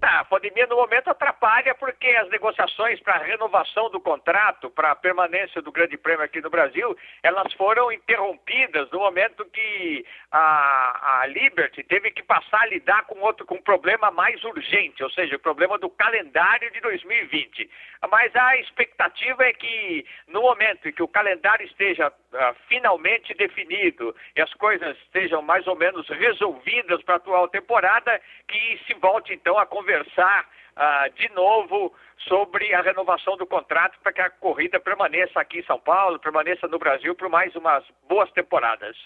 Tá, 0.00 0.20
a 0.20 0.24
pandemia 0.24 0.66
no 0.66 0.76
momento 0.76 1.10
atrapalha 1.10 1.74
porque 1.74 2.08
as 2.08 2.30
negociações 2.30 2.98
para 3.00 3.18
renovação 3.18 3.90
do 3.90 4.00
contrato, 4.00 4.70
para 4.70 4.92
a 4.92 4.96
permanência 4.96 5.60
do 5.60 5.70
Grande 5.70 5.98
Prêmio 5.98 6.24
aqui 6.24 6.40
no 6.40 6.48
Brasil, 6.48 6.96
elas 7.22 7.52
foram 7.52 7.92
interrompidas 7.92 8.90
no 8.90 9.00
momento 9.00 9.44
que 9.44 10.06
a, 10.32 11.20
a 11.20 11.26
Liberty 11.26 11.82
teve 11.82 12.10
que 12.12 12.22
passar 12.22 12.62
a 12.62 12.66
lidar 12.66 13.04
com 13.04 13.20
outro 13.20 13.44
com 13.44 13.56
um 13.56 13.62
problema 13.62 14.10
mais 14.10 14.42
urgente, 14.42 15.04
ou 15.04 15.10
seja, 15.10 15.36
o 15.36 15.40
problema 15.40 15.76
do 15.76 15.90
calendário 15.90 16.70
de 16.70 16.80
2020. 16.80 17.68
Mas 18.10 18.34
a 18.34 18.56
expectativa 18.56 19.44
é 19.44 19.52
que 19.52 20.06
no 20.28 20.40
momento 20.40 20.88
em 20.88 20.92
que 20.92 21.02
o 21.02 21.08
calendário 21.08 21.66
esteja 21.66 22.08
uh, 22.08 22.56
finalmente 22.68 23.34
definido 23.34 24.16
e 24.34 24.40
as 24.40 24.52
coisas 24.54 24.96
estejam 25.00 25.42
mais 25.42 25.66
ou 25.66 25.76
menos 25.76 26.08
resolvidas 26.08 27.02
para 27.02 27.16
a 27.16 27.18
atual 27.18 27.48
temporada, 27.48 28.18
que 28.48 28.80
se 28.86 28.94
volte 28.94 29.34
então 29.34 29.58
a 29.58 29.66
conversar 29.66 29.89
conversar 29.90 30.46
uh, 30.76 31.18
de 31.18 31.28
novo 31.34 31.92
sobre 32.28 32.72
a 32.74 32.82
renovação 32.82 33.36
do 33.36 33.46
contrato 33.46 33.98
para 34.02 34.12
que 34.12 34.20
a 34.20 34.30
corrida 34.30 34.78
permaneça 34.78 35.40
aqui 35.40 35.58
em 35.58 35.64
São 35.64 35.80
Paulo, 35.80 36.18
permaneça 36.18 36.68
no 36.68 36.78
Brasil 36.78 37.14
por 37.14 37.28
mais 37.28 37.54
umas 37.56 37.82
boas 38.08 38.30
temporadas. 38.32 38.96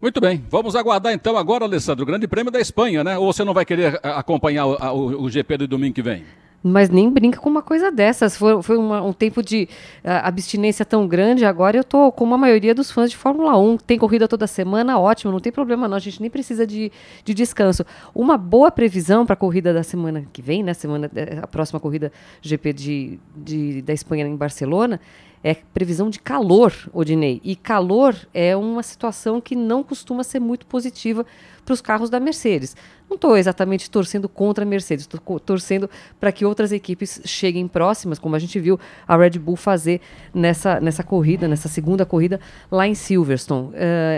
Muito 0.00 0.20
bem, 0.20 0.44
vamos 0.50 0.76
aguardar 0.76 1.12
então 1.12 1.36
agora, 1.38 1.64
Alessandro, 1.64 2.02
o 2.02 2.06
Grande 2.06 2.28
Prêmio 2.28 2.50
da 2.50 2.60
Espanha, 2.60 3.02
né? 3.02 3.16
Ou 3.16 3.32
você 3.32 3.44
não 3.44 3.54
vai 3.54 3.64
querer 3.64 3.98
ah, 4.02 4.18
acompanhar 4.18 4.66
o, 4.66 4.74
o, 4.74 5.22
o 5.22 5.30
GP 5.30 5.58
do 5.58 5.68
domingo 5.68 5.94
que 5.94 6.02
vem? 6.02 6.24
Mas 6.68 6.88
nem 6.88 7.08
brinca 7.08 7.38
com 7.38 7.48
uma 7.48 7.62
coisa 7.62 7.92
dessas. 7.92 8.36
Foi, 8.36 8.60
foi 8.60 8.76
uma, 8.76 9.00
um 9.00 9.12
tempo 9.12 9.40
de 9.40 9.68
uh, 10.04 10.24
abstinência 10.24 10.84
tão 10.84 11.06
grande. 11.06 11.44
Agora 11.44 11.76
eu 11.76 11.84
tô 11.84 12.10
como 12.10 12.34
a 12.34 12.38
maioria 12.38 12.74
dos 12.74 12.90
fãs 12.90 13.10
de 13.10 13.16
Fórmula 13.16 13.56
1. 13.56 13.76
Tem 13.78 13.96
corrida 13.96 14.26
toda 14.26 14.46
semana, 14.48 14.98
ótimo, 14.98 15.30
não 15.30 15.38
tem 15.38 15.52
problema 15.52 15.86
não. 15.86 15.96
A 15.96 16.00
gente 16.00 16.20
nem 16.20 16.28
precisa 16.28 16.66
de, 16.66 16.90
de 17.24 17.32
descanso. 17.32 17.84
Uma 18.12 18.36
boa 18.36 18.70
previsão 18.70 19.24
para 19.24 19.34
a 19.34 19.36
corrida 19.36 19.72
da 19.72 19.84
semana 19.84 20.26
que 20.32 20.42
vem, 20.42 20.64
né? 20.64 20.74
Semana, 20.74 21.08
eh, 21.14 21.38
a 21.40 21.46
próxima 21.46 21.78
corrida 21.78 22.10
GP 22.42 22.72
de, 22.72 23.20
de, 23.36 23.82
da 23.82 23.92
Espanha 23.92 24.26
em 24.26 24.36
Barcelona, 24.36 25.00
é 25.44 25.54
previsão 25.54 26.10
de 26.10 26.18
calor, 26.18 26.72
Odinei. 26.92 27.40
E 27.44 27.54
calor 27.54 28.16
é 28.34 28.56
uma 28.56 28.82
situação 28.82 29.40
que 29.40 29.54
não 29.54 29.84
costuma 29.84 30.24
ser 30.24 30.40
muito 30.40 30.66
positiva 30.66 31.24
para 31.64 31.72
os 31.72 31.80
carros 31.80 32.10
da 32.10 32.18
Mercedes. 32.18 32.76
Não 33.08 33.14
estou 33.14 33.36
exatamente 33.36 33.88
torcendo 33.88 34.28
contra 34.28 34.64
a 34.64 34.66
Mercedes, 34.66 35.06
estou 35.10 35.38
torcendo 35.38 35.88
para 36.18 36.32
que 36.32 36.44
outras 36.44 36.72
equipes 36.72 37.20
cheguem 37.24 37.68
próximas, 37.68 38.18
como 38.18 38.34
a 38.34 38.38
gente 38.38 38.58
viu 38.58 38.80
a 39.06 39.16
Red 39.16 39.38
Bull 39.38 39.54
fazer 39.54 40.00
nessa, 40.34 40.80
nessa 40.80 41.04
corrida, 41.04 41.46
nessa 41.46 41.68
segunda 41.68 42.04
corrida 42.04 42.40
lá 42.70 42.86
em 42.86 42.94
Silverstone. 42.94 43.68
Uh, 43.68 43.72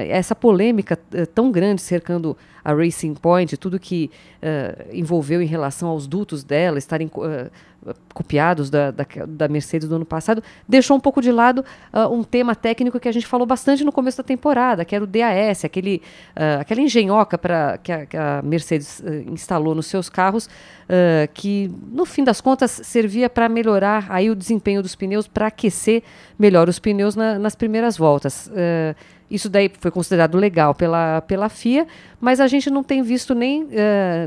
essa 0.08 0.34
polêmica 0.34 0.98
uh, 1.14 1.26
tão 1.26 1.52
grande 1.52 1.82
cercando 1.82 2.36
a 2.68 2.74
Racing 2.74 3.14
Point, 3.14 3.56
tudo 3.56 3.78
que 3.78 4.10
uh, 4.42 4.94
envolveu 4.94 5.40
em 5.40 5.46
relação 5.46 5.88
aos 5.88 6.06
dutos 6.06 6.44
dela 6.44 6.78
estarem 6.78 7.10
copiados 8.12 8.68
da, 8.68 8.90
da, 8.90 9.06
da, 9.26 9.48
Mercedes 9.48 9.88
do 9.88 9.94
ano 9.94 10.04
passado, 10.04 10.42
deixou 10.68 10.96
um 10.96 11.00
pouco 11.00 11.22
de 11.22 11.30
lado 11.30 11.64
um 12.10 12.24
tema 12.24 12.54
técnico 12.54 12.98
que 12.98 13.08
a 13.08 13.12
gente 13.12 13.26
falou 13.26 13.46
bastante 13.46 13.84
no 13.84 13.92
começo 13.92 14.18
da 14.18 14.24
temporada, 14.24 14.84
que 14.84 14.94
era 14.94 15.04
o 15.04 15.06
DAS, 15.06 15.64
aquele, 15.64 16.02
aquela 16.60 16.80
engenhoca 16.80 17.38
pra, 17.38 17.78
que, 17.78 17.92
a, 17.92 18.04
que 18.04 18.16
a 18.16 18.42
Mercedes 18.42 19.00
uh, 19.00 19.32
instalou 19.32 19.74
nos 19.74 19.86
seus 19.86 20.08
carros, 20.08 20.46
uh, 20.46 21.28
que 21.32 21.70
no 21.90 22.04
fim 22.04 22.24
das 22.24 22.40
contas 22.40 22.80
servia 22.84 23.30
para 23.30 23.48
melhorar 23.48 24.06
aí 24.08 24.28
o 24.28 24.34
desempenho 24.34 24.82
dos 24.82 24.94
pneus, 24.94 25.28
para 25.28 25.46
aquecer 25.46 26.02
melhor 26.38 26.68
os 26.68 26.78
pneus 26.78 27.14
na, 27.14 27.38
nas 27.38 27.54
primeiras 27.54 27.96
voltas. 27.96 28.48
Uh, 28.48 29.17
Isso 29.30 29.48
daí 29.48 29.70
foi 29.78 29.90
considerado 29.90 30.36
legal 30.36 30.74
pela, 30.74 31.20
pela 31.22 31.48
FIA, 31.48 31.86
mas 32.20 32.40
a 32.40 32.46
gente 32.46 32.70
não 32.70 32.82
tem 32.82 33.02
visto 33.02 33.34
nem 33.34 33.64
uh, 33.64 33.68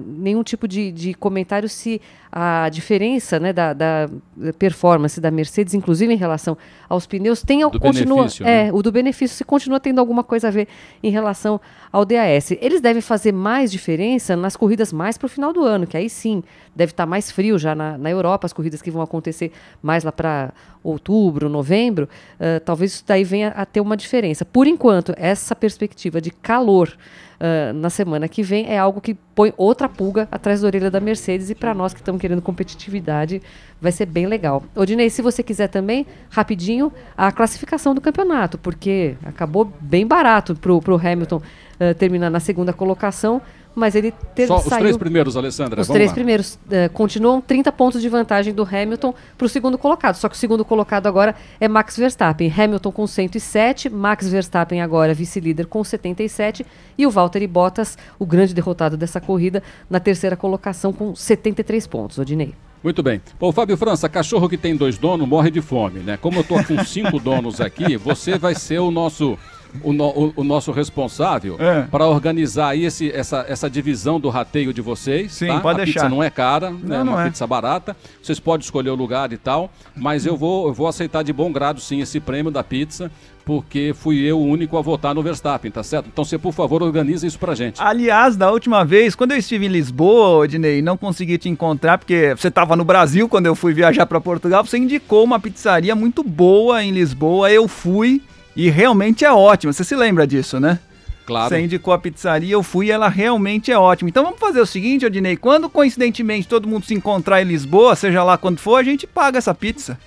nenhum 0.06 0.44
tipo 0.44 0.68
de, 0.68 0.92
de 0.92 1.14
comentário 1.14 1.68
se 1.68 2.00
a 2.32 2.70
diferença 2.70 3.40
né, 3.40 3.52
da, 3.52 3.74
da, 3.74 4.10
performance 4.58 5.20
da 5.20 5.30
Mercedes, 5.30 5.74
inclusive 5.74 6.14
em 6.14 6.16
relação 6.16 6.58
aos 6.88 7.06
pneus, 7.06 7.44
tem 7.44 7.60
do 7.70 7.80
continua 7.80 8.28
é 8.40 8.66
né? 8.66 8.74
o 8.74 8.82
do 8.82 8.92
benefício 8.92 9.36
se 9.36 9.44
continua 9.44 9.82
tendo 9.82 10.00
alguma 10.00 10.24
coisa 10.24 10.48
a 10.48 10.52
ver 10.52 10.68
em 11.04 11.12
relação 11.12 11.60
ao 11.92 12.06
DAS. 12.06 12.52
Eles 12.62 12.80
devem 12.80 13.02
fazer 13.02 13.34
mais 13.34 13.70
diferença 13.70 14.36
nas 14.36 14.56
corridas 14.56 14.94
mais 14.94 15.18
para 15.18 15.26
o 15.26 15.30
final 15.30 15.52
do 15.52 15.64
ano, 15.64 15.86
que 15.86 15.98
aí 15.98 16.10
sim 16.10 16.42
deve 16.76 16.92
estar 16.92 17.04
tá 17.04 17.10
mais 17.10 17.32
frio 17.32 17.58
já 17.58 17.76
na, 17.76 17.98
na 17.98 18.10
Europa, 18.10 18.46
as 18.46 18.54
corridas 18.54 18.82
que 18.82 18.92
vão 18.92 19.02
acontecer 19.02 19.52
mais 19.82 20.04
lá 20.04 20.12
para 20.12 20.52
outubro, 20.84 21.48
novembro, 21.48 22.10
uh, 22.40 22.60
talvez 22.62 22.94
isso 22.94 23.04
daí 23.06 23.24
venha 23.24 23.50
a 23.50 23.66
ter 23.66 23.82
uma 23.82 23.96
diferença. 23.96 24.44
Por 24.44 24.68
enquanto, 24.68 25.14
essa 25.18 25.56
perspectiva 25.56 26.20
de 26.20 26.32
calor 26.32 26.92
uh, 27.40 27.74
na 27.74 27.90
semana 27.90 28.28
que 28.28 28.42
vem 28.42 28.68
é 28.68 28.78
algo 28.78 29.00
que 29.00 29.14
põe 29.36 29.54
outra 29.58 29.88
pulga 29.88 30.28
atrás 30.32 30.62
da 30.62 30.68
orelha 30.68 30.90
da 30.90 31.00
Mercedes 31.00 31.50
e 31.50 31.56
para 31.56 31.74
nós 31.74 31.94
que 31.94 32.00
estamos 32.00 32.20
querendo 32.20 32.42
competitividade 32.42 33.42
vai 33.80 33.92
ser 33.92 34.06
bem 34.06 34.26
legal. 34.26 34.64
Odinei, 34.76 35.10
se 35.10 35.22
você 35.22 35.44
quiser 35.44 35.68
também, 35.68 36.06
rapidinho, 36.30 36.92
a 37.16 37.32
classificação 37.32 37.94
do 37.94 38.02
campeonato, 38.02 38.58
porque 38.58 39.16
acabou 39.24 39.72
bem 39.80 40.06
barato 40.06 40.56
para 40.56 40.72
o 40.72 40.98
Hamilton 40.98 41.38
uh, 41.38 41.96
terminar 41.96 42.30
na 42.30 42.40
segunda 42.40 42.74
colocação 42.74 43.42
mas 43.74 43.96
ele 43.96 44.14
teve 44.36 44.48
Só 44.48 44.60
saiu... 44.60 44.72
os 44.72 44.80
três 44.80 44.98
primeiros, 44.98 45.38
Alessandra. 45.38 45.82
Os 45.82 45.88
três 45.88 46.10
lá. 46.10 46.14
primeiros 46.14 46.56
uh, 46.56 46.92
continuam 46.94 47.42
30 47.42 47.72
pontos 47.72 48.02
de 48.02 48.10
vantagem 48.10 48.54
do 48.54 48.64
Hamilton 48.64 49.14
para 49.38 49.46
o 49.46 49.50
segundo 49.50 49.78
colocado. 49.78 50.16
Só 50.16 50.28
que 50.28 50.36
o 50.36 50.38
segundo 50.38 50.66
colocado 50.66 51.08
agora 51.08 51.36
é 51.60 51.68
Max 51.68 51.98
Verstappen. 51.98 52.54
Hamilton 52.56 52.92
com 52.92 53.08
107, 53.08 53.90
Max 53.90 54.28
Verstappen 54.28 54.82
agora 54.82 55.14
vice-líder 55.14 55.66
com 55.68 55.84
77 55.84 56.66
e 56.98 57.08
o 57.08 57.10
Valtteri 57.12 57.48
Bottas, 57.48 57.98
o 58.20 58.26
grande 58.26 58.54
derrotado 58.54 58.98
dessa 58.98 59.22
corrida, 59.22 59.64
na 59.90 60.00
terceira 60.00 60.36
colocação 60.36 60.92
com 60.92 61.16
73 61.16 61.88
pontos. 61.88 62.18
Odinei. 62.18 62.54
Muito 62.84 63.04
bem. 63.04 63.22
Bom, 63.40 63.52
Fábio 63.52 63.78
França, 63.78 64.10
cachorro 64.10 64.50
que 64.50 64.58
tem 64.58 64.76
dois 64.76 64.98
donos 64.98 65.28
morre 65.28 65.52
de 65.52 65.62
fome, 65.62 66.00
né? 66.00 66.18
Como 66.18 66.40
eu 66.40 66.44
tô 66.44 66.56
com 66.64 66.84
cinco 66.84 67.20
donos 67.22 67.62
aqui, 67.62 67.96
você 67.96 68.40
vai 68.40 68.56
ser 68.56 68.80
o 68.80 68.90
nosso 68.90 69.38
o, 69.84 69.94
no, 69.94 70.08
o, 70.08 70.34
o 70.38 70.44
nosso 70.44 70.72
responsável 70.72 71.56
é. 71.60 71.84
para 71.84 72.08
organizar 72.08 72.70
aí 72.70 72.86
esse, 72.86 73.12
essa, 73.12 73.46
essa 73.48 73.70
divisão 73.70 74.20
do 74.20 74.30
rateio 74.30 74.74
de 74.74 74.82
vocês. 74.82 75.32
Sim, 75.34 75.48
tá? 75.48 75.60
pode 75.60 75.82
a 75.82 75.84
deixar. 75.86 76.02
pizza 76.02 76.10
não 76.10 76.24
é 76.24 76.30
cara, 76.30 76.72
né? 76.72 76.80
não, 76.82 76.96
é 76.96 77.04
uma 77.04 77.24
pizza 77.26 77.46
barata. 77.48 77.96
Vocês 78.22 78.40
podem 78.40 78.64
escolher 78.64 78.90
o 78.90 78.96
lugar 78.96 79.32
e 79.32 79.38
tal, 79.38 79.72
mas 79.96 80.26
eu 80.26 80.36
vou, 80.36 80.68
eu 80.68 80.74
vou 80.74 80.88
aceitar 80.88 81.24
de 81.24 81.32
bom 81.32 81.52
grado 81.52 81.80
sim 81.80 82.02
esse 82.02 82.20
prêmio 82.20 82.52
da 82.52 82.64
pizza 82.64 83.12
porque 83.46 83.94
fui 83.94 84.20
eu 84.20 84.40
o 84.40 84.46
único 84.46 84.78
a 84.78 84.82
votar 84.82 85.14
no 85.14 85.22
Verstappen, 85.22 85.72
tá 85.72 85.84
certo? 85.84 86.08
Então 86.12 86.24
você, 86.24 86.38
por 86.38 86.54
favor, 86.54 86.82
organiza 86.84 87.26
isso 87.26 87.40
pra 87.40 87.56
gente. 87.56 87.82
Aliás, 87.82 88.36
da 88.36 88.52
última 88.52 88.86
vez, 88.86 89.16
quando 89.16 89.32
eu 89.32 89.38
estive 89.38 89.66
em 89.66 89.70
Lisboa, 89.70 90.44
Odinei, 90.44 90.82
não 90.82 90.98
consegui 90.98 91.38
te 91.38 91.50
encontrar, 91.50 91.98
porque 91.98 92.36
você 92.36 92.48
estava 92.48 92.76
no 92.76 92.84
Brasil 92.86 93.28
quando 93.28 93.48
eu 93.48 93.56
fui 93.56 93.74
viajar 93.74 94.06
para 94.06 94.22
Portugal, 94.22 94.66
você 94.66 94.78
indicou 94.78 95.24
uma 95.24 95.40
pizzaria 95.40 95.96
muito 95.96 96.24
boa 96.24 96.84
em 96.84 96.92
Lisboa, 96.92 97.52
eu 97.52 97.68
fui, 97.68 98.22
e 98.56 98.70
realmente 98.70 99.26
é 99.26 99.32
ótima. 99.32 99.74
Você 99.74 99.84
se 99.84 99.96
lembra 99.96 100.28
disso, 100.28 100.60
né? 100.60 100.80
Claro. 101.26 101.50
Você 101.50 101.62
indicou 101.62 101.94
a 101.94 102.00
pizzaria, 102.00 102.54
eu 102.54 102.64
fui 102.64 102.88
e 102.88 102.92
ela 102.92 103.08
realmente 103.08 103.72
é 103.72 103.78
ótima. 103.78 104.10
Então 104.10 104.24
vamos 104.24 104.40
fazer 104.40 104.60
o 104.60 104.66
seguinte, 104.66 105.06
Odinei, 105.06 105.38
quando 105.38 105.70
coincidentemente 105.70 106.48
todo 106.48 106.68
mundo 106.68 106.86
se 106.86 106.94
encontrar 106.94 107.42
em 107.42 107.46
Lisboa, 107.46 107.96
seja 107.96 108.24
lá 108.24 108.38
quando 108.38 108.60
for, 108.60 108.78
a 108.78 108.84
gente 108.84 109.08
paga 109.08 109.38
essa 109.38 109.54
pizza. 109.54 109.98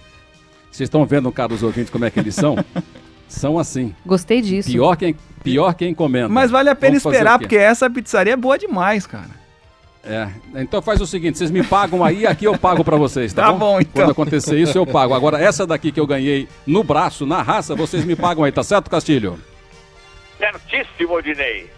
Vocês 0.70 0.88
estão 0.88 1.06
vendo, 1.06 1.30
caros 1.30 1.62
ouvintes, 1.62 1.90
como 1.90 2.04
é 2.04 2.10
que 2.10 2.18
eles 2.18 2.34
são? 2.34 2.56
são 3.28 3.58
assim. 3.58 3.94
Gostei 4.04 4.40
disso. 4.40 4.70
Pior 4.70 4.96
quem, 4.96 5.16
pior 5.42 5.72
quem 5.74 5.90
encomenda. 5.92 6.28
Mas 6.28 6.50
vale 6.50 6.68
a 6.68 6.74
pena 6.74 6.98
vamos 6.98 7.04
esperar, 7.04 7.38
porque 7.38 7.56
essa 7.56 7.88
pizzaria 7.88 8.32
é 8.32 8.36
boa 8.36 8.58
demais, 8.58 9.06
cara. 9.06 9.43
É, 10.06 10.28
então 10.56 10.82
faz 10.82 11.00
o 11.00 11.06
seguinte, 11.06 11.38
vocês 11.38 11.50
me 11.50 11.62
pagam 11.62 12.04
aí, 12.04 12.26
aqui 12.26 12.44
eu 12.44 12.58
pago 12.58 12.84
para 12.84 12.96
vocês, 12.96 13.32
tá, 13.32 13.44
tá 13.44 13.52
bom? 13.52 13.58
bom? 13.58 13.80
então. 13.80 13.92
Quando 13.94 14.10
acontecer 14.10 14.58
isso 14.58 14.76
eu 14.76 14.86
pago. 14.86 15.14
Agora 15.14 15.40
essa 15.40 15.66
daqui 15.66 15.90
que 15.90 15.98
eu 15.98 16.06
ganhei 16.06 16.46
no 16.66 16.84
braço, 16.84 17.24
na 17.24 17.40
raça, 17.40 17.74
vocês 17.74 18.04
me 18.04 18.14
pagam 18.14 18.44
aí, 18.44 18.52
tá 18.52 18.62
certo, 18.62 18.90
Castilho? 18.90 19.38
Certíssimo, 20.38 21.22
Dinei. 21.22 21.70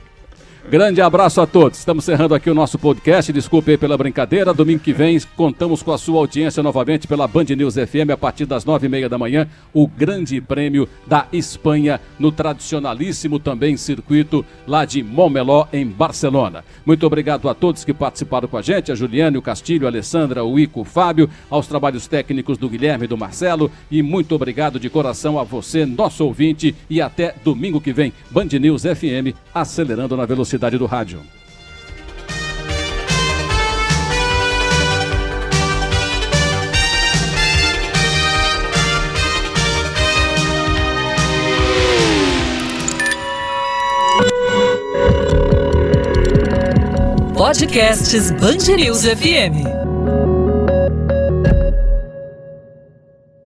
Grande 0.68 1.00
abraço 1.00 1.40
a 1.40 1.46
todos. 1.46 1.78
Estamos 1.78 2.02
encerrando 2.02 2.34
aqui 2.34 2.50
o 2.50 2.54
nosso 2.54 2.76
podcast. 2.76 3.32
Desculpe 3.32 3.70
aí 3.70 3.78
pela 3.78 3.96
brincadeira. 3.96 4.52
Domingo 4.52 4.80
que 4.80 4.92
vem 4.92 5.16
contamos 5.36 5.80
com 5.80 5.92
a 5.92 5.98
sua 5.98 6.18
audiência 6.18 6.60
novamente 6.60 7.06
pela 7.06 7.28
Band 7.28 7.44
News 7.56 7.74
FM 7.74 8.10
a 8.12 8.16
partir 8.16 8.46
das 8.46 8.64
nove 8.64 8.86
e 8.86 8.88
meia 8.88 9.08
da 9.08 9.16
manhã. 9.16 9.46
O 9.72 9.86
Grande 9.86 10.40
Prêmio 10.40 10.88
da 11.06 11.28
Espanha 11.32 12.00
no 12.18 12.32
tradicionalíssimo 12.32 13.38
também 13.38 13.76
circuito 13.76 14.44
lá 14.66 14.84
de 14.84 15.04
Montmeló 15.04 15.68
em 15.72 15.86
Barcelona. 15.86 16.64
Muito 16.84 17.06
obrigado 17.06 17.48
a 17.48 17.54
todos 17.54 17.84
que 17.84 17.94
participaram 17.94 18.48
com 18.48 18.56
a 18.56 18.62
gente, 18.62 18.90
a 18.90 18.96
Juliane, 18.96 19.38
o 19.38 19.42
Castilho, 19.42 19.86
a 19.86 19.90
Alessandra, 19.90 20.42
o 20.42 20.58
Ico, 20.58 20.80
o 20.80 20.84
Fábio, 20.84 21.30
aos 21.48 21.68
trabalhos 21.68 22.08
técnicos 22.08 22.58
do 22.58 22.68
Guilherme 22.68 23.04
e 23.04 23.08
do 23.08 23.16
Marcelo 23.16 23.70
e 23.88 24.02
muito 24.02 24.34
obrigado 24.34 24.80
de 24.80 24.90
coração 24.90 25.38
a 25.38 25.44
você, 25.44 25.86
nosso 25.86 26.24
ouvinte 26.24 26.74
e 26.90 27.00
até 27.00 27.36
domingo 27.44 27.80
que 27.80 27.92
vem. 27.92 28.12
Band 28.32 28.48
News 28.58 28.82
FM 28.82 29.32
acelerando 29.54 30.16
na 30.16 30.26
velocidade 30.26 30.55
velocidade 30.56 30.78
do 30.78 30.86
rádio. 30.86 31.20
Podcasts 47.34 48.30
Band 48.32 48.76
News 48.76 49.04
FM. 49.04 49.95